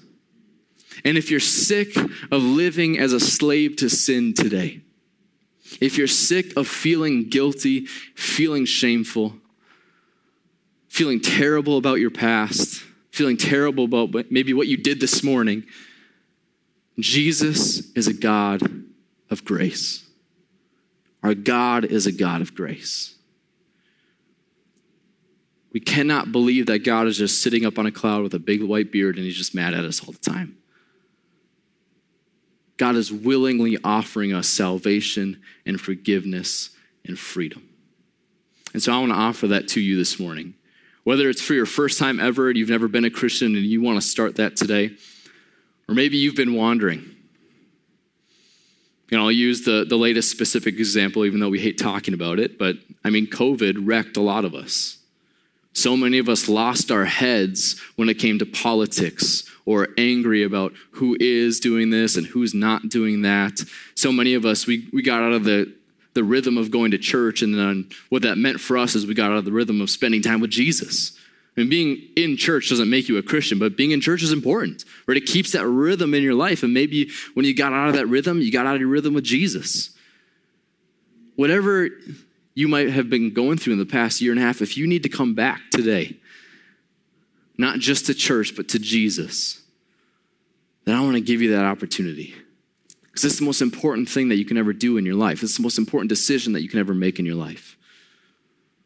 And 1.06 1.18
if 1.18 1.32
you're 1.32 1.40
sick 1.40 1.96
of 1.96 2.44
living 2.44 3.00
as 3.00 3.14
a 3.14 3.20
slave 3.20 3.76
to 3.78 3.90
sin 3.90 4.34
today, 4.34 4.82
if 5.80 5.98
you're 5.98 6.08
sick 6.08 6.56
of 6.58 6.68
feeling 6.68 7.30
guilty, 7.30 7.86
feeling 8.16 8.66
shameful, 8.66 9.36
feeling 10.88 11.22
terrible 11.22 11.78
about 11.78 12.00
your 12.00 12.10
past, 12.10 12.84
feeling 13.12 13.38
terrible 13.38 13.86
about 13.86 14.32
maybe 14.32 14.54
what 14.54 14.68
you 14.68 14.78
did 14.78 15.00
this 15.00 15.24
morning, 15.24 15.64
Jesus 17.00 17.92
is 17.94 18.08
a 18.08 18.14
God 18.14 18.62
of 19.30 19.46
grace. 19.46 20.06
Our 21.24 21.34
God 21.34 21.86
is 21.86 22.08
a 22.08 22.12
God 22.12 22.42
of 22.42 22.56
grace. 22.56 23.16
We 25.72 25.80
cannot 25.80 26.32
believe 26.32 26.66
that 26.66 26.80
God 26.80 27.08
is 27.08 27.18
just 27.18 27.42
sitting 27.42 27.66
up 27.66 27.78
on 27.78 27.86
a 27.86 27.92
cloud 27.92 28.24
with 28.24 28.34
a 28.34 28.40
big 28.40 28.64
white 28.64 28.92
beard 28.92 29.18
and 29.18 29.26
he's 29.26 29.38
just 29.38 29.54
mad 29.54 29.74
at 29.74 29.86
us 29.86 30.04
all 30.04 30.12
the 30.12 30.20
time. 30.20 30.58
God 32.80 32.96
is 32.96 33.12
willingly 33.12 33.78
offering 33.84 34.34
us 34.34 34.48
salvation 34.48 35.42
and 35.66 35.80
forgiveness 35.80 36.70
and 37.06 37.20
freedom. 37.20 37.68
And 38.74 38.82
so 38.82 38.94
I 38.94 39.00
want 39.00 39.12
to 39.12 39.18
offer 39.18 39.48
that 39.48 39.68
to 39.70 39.82
you 39.82 39.98
this 39.98 40.18
morning. 40.18 40.54
Whether 41.04 41.30
it's 41.30 41.42
for 41.42 41.54
your 41.54 41.66
first 41.66 42.00
time 42.00 42.22
ever 42.22 42.48
and 42.48 42.58
you've 42.58 42.70
never 42.70 42.88
been 42.88 43.04
a 43.04 43.10
Christian 43.10 43.56
and 43.58 43.66
you 43.66 43.82
want 43.82 44.02
to 44.02 44.08
start 44.08 44.38
that 44.38 44.56
today, 44.56 44.92
or 45.90 45.94
maybe 45.94 46.18
you've 46.18 46.38
been 46.38 46.54
wandering. 46.54 47.16
You 49.10 49.18
know, 49.18 49.26
I'll 49.26 49.32
use 49.32 49.66
the, 49.66 49.86
the 49.88 49.98
latest 49.98 50.32
specific 50.32 50.76
example, 50.76 51.26
even 51.26 51.42
though 51.42 51.50
we 51.50 51.60
hate 51.60 51.80
talking 51.80 52.14
about 52.14 52.40
it, 52.40 52.58
but 52.58 52.78
I 53.04 53.10
mean, 53.10 53.28
COVID 53.28 53.76
wrecked 53.82 54.16
a 54.16 54.22
lot 54.22 54.46
of 54.46 54.56
us. 54.56 54.99
So 55.80 55.96
many 55.96 56.18
of 56.18 56.28
us 56.28 56.50
lost 56.50 56.92
our 56.92 57.06
heads 57.06 57.80
when 57.96 58.10
it 58.10 58.16
came 58.16 58.38
to 58.40 58.46
politics 58.46 59.50
or 59.66 59.88
angry 59.98 60.44
about 60.44 60.74
who 60.92 61.16
is 61.22 61.62
doing 61.62 61.90
this 61.90 62.18
and 62.18 62.28
who's 62.28 62.54
not 62.54 62.90
doing 62.90 63.22
that. 63.22 63.62
So 63.96 64.12
many 64.12 64.34
of 64.34 64.46
us, 64.46 64.68
we, 64.68 64.90
we 64.92 65.02
got 65.02 65.24
out 65.24 65.32
of 65.32 65.46
the, 65.46 65.74
the 66.16 66.24
rhythm 66.26 66.58
of 66.58 66.70
going 66.70 66.92
to 66.92 66.98
church, 66.98 67.42
and 67.42 67.58
then 67.58 67.88
what 68.10 68.24
that 68.24 68.38
meant 68.38 68.60
for 68.60 68.78
us 68.78 68.94
is 68.94 69.08
we 69.08 69.14
got 69.14 69.32
out 69.32 69.38
of 69.38 69.46
the 69.46 69.54
rhythm 69.54 69.80
of 69.80 69.90
spending 69.90 70.22
time 70.22 70.42
with 70.42 70.50
Jesus. 70.50 71.18
Mean, 71.56 71.70
being 71.70 72.02
in 72.18 72.36
church 72.36 72.68
doesn't 72.70 72.90
make 72.90 73.08
you 73.08 73.18
a 73.18 73.24
Christian, 73.24 73.58
but 73.58 73.78
being 73.78 73.92
in 73.92 74.02
church 74.02 74.22
is 74.22 74.34
important, 74.34 74.84
right? 75.08 75.18
It 75.18 75.26
keeps 75.26 75.54
that 75.54 75.66
rhythm 75.66 76.14
in 76.14 76.24
your 76.24 76.36
life. 76.36 76.62
And 76.62 76.74
maybe 76.74 77.10
when 77.36 77.46
you 77.46 77.56
got 77.56 77.72
out 77.72 77.88
of 77.88 77.96
that 77.96 78.08
rhythm, 78.08 78.42
you 78.42 78.52
got 78.52 78.66
out 78.66 78.76
of 78.76 78.82
your 78.82 78.90
rhythm 78.90 79.14
with 79.14 79.24
Jesus. 79.24 79.92
Whatever 81.36 81.90
you 82.60 82.68
might 82.68 82.90
have 82.90 83.10
been 83.10 83.34
going 83.34 83.58
through 83.58 83.72
in 83.72 83.80
the 83.80 83.86
past 83.86 84.20
year 84.20 84.34
and 84.34 84.40
a 84.40 84.44
half, 84.44 84.62
if 84.62 84.76
you 84.76 84.86
need 84.86 85.04
to 85.04 85.10
come 85.10 85.34
back 85.34 85.62
today, 85.72 86.18
not 87.58 87.80
just 87.80 88.08
to 88.08 88.14
church, 88.14 88.54
but 88.54 88.68
to 88.68 88.80
Jesus, 88.80 89.62
then 90.84 90.94
I 90.94 91.00
want 91.00 91.16
to 91.16 91.22
give 91.22 91.42
you 91.42 91.52
that 91.56 91.64
opportunity. 91.64 92.36
Because 93.04 93.24
it's 93.24 93.40
the 93.40 93.46
most 93.46 93.62
important 93.62 94.10
thing 94.10 94.28
that 94.28 94.36
you 94.36 94.44
can 94.44 94.58
ever 94.58 94.74
do 94.74 94.98
in 94.98 95.06
your 95.06 95.16
life. 95.16 95.42
It's 95.42 95.56
the 95.56 95.64
most 95.64 95.78
important 95.78 96.10
decision 96.10 96.52
that 96.52 96.62
you 96.62 96.68
can 96.68 96.80
ever 96.80 96.94
make 96.94 97.18
in 97.18 97.26
your 97.26 97.36
life. 97.36 97.78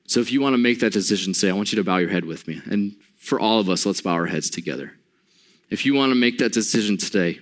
So 0.05 0.19
if 0.19 0.31
you 0.31 0.39
want 0.39 0.53
to 0.53 0.59
make 0.59 0.79
that 0.81 0.93
decision, 0.93 1.33
say, 1.33 1.49
I 1.49 1.53
want 1.53 1.71
you 1.71 1.77
to 1.77 1.83
bow 1.83 1.97
your 1.97 2.09
head 2.09 2.25
with 2.25 2.47
me. 2.47 2.62
And 2.65 2.95
for 3.17 3.39
all 3.39 3.59
of 3.59 3.69
us, 3.69 3.88
let's 3.88 4.01
bow 4.01 4.13
our 4.13 4.27
heads 4.27 4.51
together. 4.51 4.93
If 5.71 5.83
you 5.83 5.95
want 5.95 6.12
to 6.12 6.15
make 6.15 6.38
that 6.38 6.53
decision 6.53 6.97
today, 6.97 7.39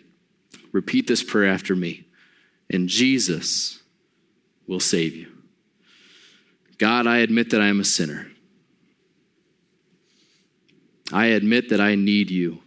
repeat 0.72 1.08
this 1.08 1.24
prayer 1.24 1.52
after 1.52 1.76
me, 1.76 2.06
and 2.70 2.88
Jesus 2.88 3.82
will 4.65 4.80
save 4.80 5.13
you. 5.13 5.31
God, 6.82 7.06
I 7.06 7.20
admit 7.20 7.52
that 7.52 7.62
I 7.62 7.67
am 7.67 7.80
a 7.80 7.86
sinner. 7.86 8.32
I 11.13 11.28
admit 11.28 11.70
that 11.70 11.80
I 11.80 11.94
need 11.94 12.32
you. 12.32 12.58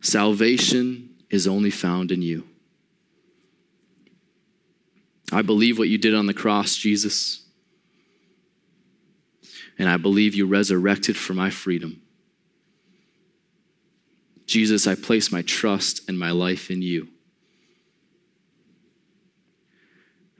Salvation 0.00 1.16
is 1.30 1.48
only 1.48 1.70
found 1.70 2.12
in 2.12 2.22
you. 2.22 2.44
I 5.32 5.42
believe 5.42 5.80
what 5.80 5.88
you 5.88 5.98
did 5.98 6.14
on 6.14 6.26
the 6.26 6.32
cross, 6.32 6.76
Jesus. 6.76 7.42
And 9.80 9.88
I 9.88 9.96
believe 9.96 10.36
you 10.36 10.46
resurrected 10.46 11.16
for 11.16 11.34
my 11.34 11.50
freedom. 11.50 12.00
Jesus, 14.46 14.86
I 14.86 14.94
place 14.94 15.32
my 15.32 15.42
trust 15.42 16.08
and 16.08 16.16
my 16.16 16.30
life 16.30 16.70
in 16.70 16.82
you. 16.82 17.08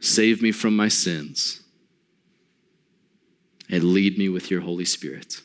Save 0.00 0.42
me 0.42 0.52
from 0.52 0.76
my 0.76 0.88
sins 0.88 1.62
and 3.70 3.84
lead 3.84 4.18
me 4.18 4.28
with 4.28 4.50
your 4.50 4.61
Holy 4.61 4.84
Spirit. 4.84 5.42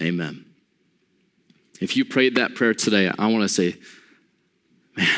Amen. 0.00 0.44
If 1.80 1.96
you 1.96 2.04
prayed 2.04 2.36
that 2.36 2.54
prayer 2.54 2.74
today, 2.74 3.10
I 3.18 3.26
want 3.28 3.42
to 3.42 3.48
say, 3.48 3.76
man, 4.96 5.08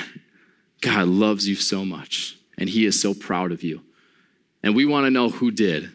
God 0.81 1.09
loves 1.09 1.49
you 1.49 1.55
so 1.55 1.85
much, 1.85 2.37
and 2.57 2.69
He 2.69 2.85
is 2.85 3.01
so 3.01 3.15
proud 3.15 3.53
of 3.53 3.63
you. 3.63 3.83
And 4.63 4.75
we 4.75 4.85
want 4.85 5.07
to 5.07 5.11
know 5.11 5.31
who 5.31 5.51
did. 5.51 5.91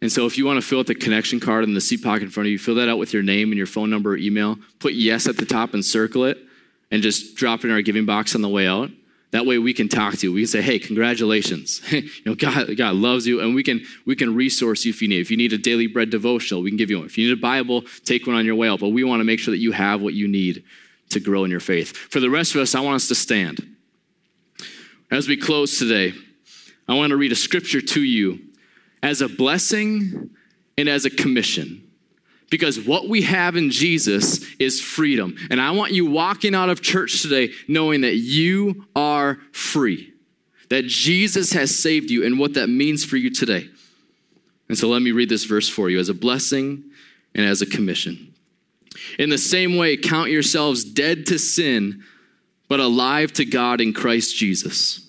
And 0.00 0.10
so 0.10 0.26
if 0.26 0.36
you 0.36 0.46
want 0.46 0.60
to 0.60 0.66
fill 0.66 0.80
out 0.80 0.86
the 0.86 0.94
connection 0.94 1.38
card 1.38 1.64
in 1.64 1.74
the 1.74 2.00
pocket 2.02 2.24
in 2.24 2.30
front 2.30 2.46
of 2.46 2.50
you, 2.50 2.58
fill 2.58 2.76
that 2.76 2.88
out 2.88 2.98
with 2.98 3.12
your 3.12 3.22
name 3.22 3.50
and 3.50 3.58
your 3.58 3.66
phone 3.66 3.90
number 3.90 4.12
or 4.12 4.16
email. 4.16 4.56
Put 4.80 4.94
yes 4.94 5.28
at 5.28 5.36
the 5.36 5.46
top 5.46 5.74
and 5.74 5.84
circle 5.84 6.24
it, 6.24 6.38
and 6.90 7.02
just 7.02 7.36
drop 7.36 7.60
it 7.60 7.66
in 7.66 7.72
our 7.72 7.82
giving 7.82 8.06
box 8.06 8.34
on 8.34 8.42
the 8.42 8.48
way 8.48 8.66
out. 8.66 8.90
That 9.32 9.46
way 9.46 9.58
we 9.58 9.72
can 9.72 9.88
talk 9.88 10.14
to 10.18 10.26
you. 10.26 10.32
We 10.32 10.42
can 10.42 10.48
say, 10.48 10.60
hey, 10.60 10.78
congratulations. 10.78 11.80
you 11.90 12.10
know, 12.26 12.34
God, 12.34 12.76
God 12.76 12.94
loves 12.94 13.26
you, 13.26 13.40
and 13.40 13.54
we 13.54 13.62
can 13.62 13.82
we 14.06 14.14
can 14.14 14.34
resource 14.34 14.84
you 14.84 14.90
if 14.90 15.00
you 15.00 15.08
need. 15.08 15.20
If 15.20 15.30
you 15.30 15.38
need 15.38 15.54
a 15.54 15.58
daily 15.58 15.86
bread 15.86 16.10
devotional, 16.10 16.62
we 16.62 16.70
can 16.70 16.76
give 16.76 16.90
you 16.90 16.98
one. 16.98 17.06
If 17.06 17.16
you 17.16 17.28
need 17.28 17.38
a 17.38 17.40
Bible, 17.40 17.82
take 18.04 18.26
one 18.26 18.36
on 18.36 18.44
your 18.44 18.54
way 18.54 18.68
out. 18.68 18.80
But 18.80 18.90
we 18.90 19.04
want 19.04 19.20
to 19.20 19.24
make 19.24 19.40
sure 19.40 19.52
that 19.52 19.58
you 19.58 19.72
have 19.72 20.02
what 20.02 20.12
you 20.12 20.28
need 20.28 20.64
to 21.10 21.20
grow 21.20 21.44
in 21.44 21.50
your 21.50 21.60
faith. 21.60 21.96
For 21.96 22.20
the 22.20 22.28
rest 22.28 22.54
of 22.54 22.60
us, 22.60 22.74
I 22.74 22.80
want 22.80 22.96
us 22.96 23.08
to 23.08 23.14
stand. 23.14 23.66
As 25.10 25.28
we 25.28 25.36
close 25.36 25.78
today, 25.78 26.12
I 26.86 26.94
want 26.94 27.10
to 27.10 27.16
read 27.16 27.32
a 27.32 27.36
scripture 27.36 27.80
to 27.80 28.02
you 28.02 28.38
as 29.02 29.22
a 29.22 29.28
blessing 29.28 30.30
and 30.76 30.88
as 30.88 31.06
a 31.06 31.10
commission. 31.10 31.81
Because 32.52 32.78
what 32.78 33.08
we 33.08 33.22
have 33.22 33.56
in 33.56 33.70
Jesus 33.70 34.44
is 34.58 34.78
freedom. 34.78 35.38
And 35.50 35.58
I 35.58 35.70
want 35.70 35.92
you 35.92 36.04
walking 36.04 36.54
out 36.54 36.68
of 36.68 36.82
church 36.82 37.22
today 37.22 37.50
knowing 37.66 38.02
that 38.02 38.16
you 38.16 38.84
are 38.94 39.38
free, 39.52 40.12
that 40.68 40.84
Jesus 40.84 41.54
has 41.54 41.74
saved 41.74 42.10
you, 42.10 42.26
and 42.26 42.38
what 42.38 42.52
that 42.52 42.68
means 42.68 43.06
for 43.06 43.16
you 43.16 43.30
today. 43.30 43.70
And 44.68 44.76
so 44.76 44.88
let 44.88 45.00
me 45.00 45.12
read 45.12 45.30
this 45.30 45.44
verse 45.44 45.66
for 45.66 45.88
you 45.88 45.98
as 45.98 46.10
a 46.10 46.14
blessing 46.14 46.84
and 47.34 47.46
as 47.46 47.62
a 47.62 47.66
commission. 47.66 48.34
In 49.18 49.30
the 49.30 49.38
same 49.38 49.78
way, 49.78 49.96
count 49.96 50.28
yourselves 50.28 50.84
dead 50.84 51.24
to 51.28 51.38
sin, 51.38 52.02
but 52.68 52.80
alive 52.80 53.32
to 53.32 53.46
God 53.46 53.80
in 53.80 53.94
Christ 53.94 54.36
Jesus. 54.36 55.08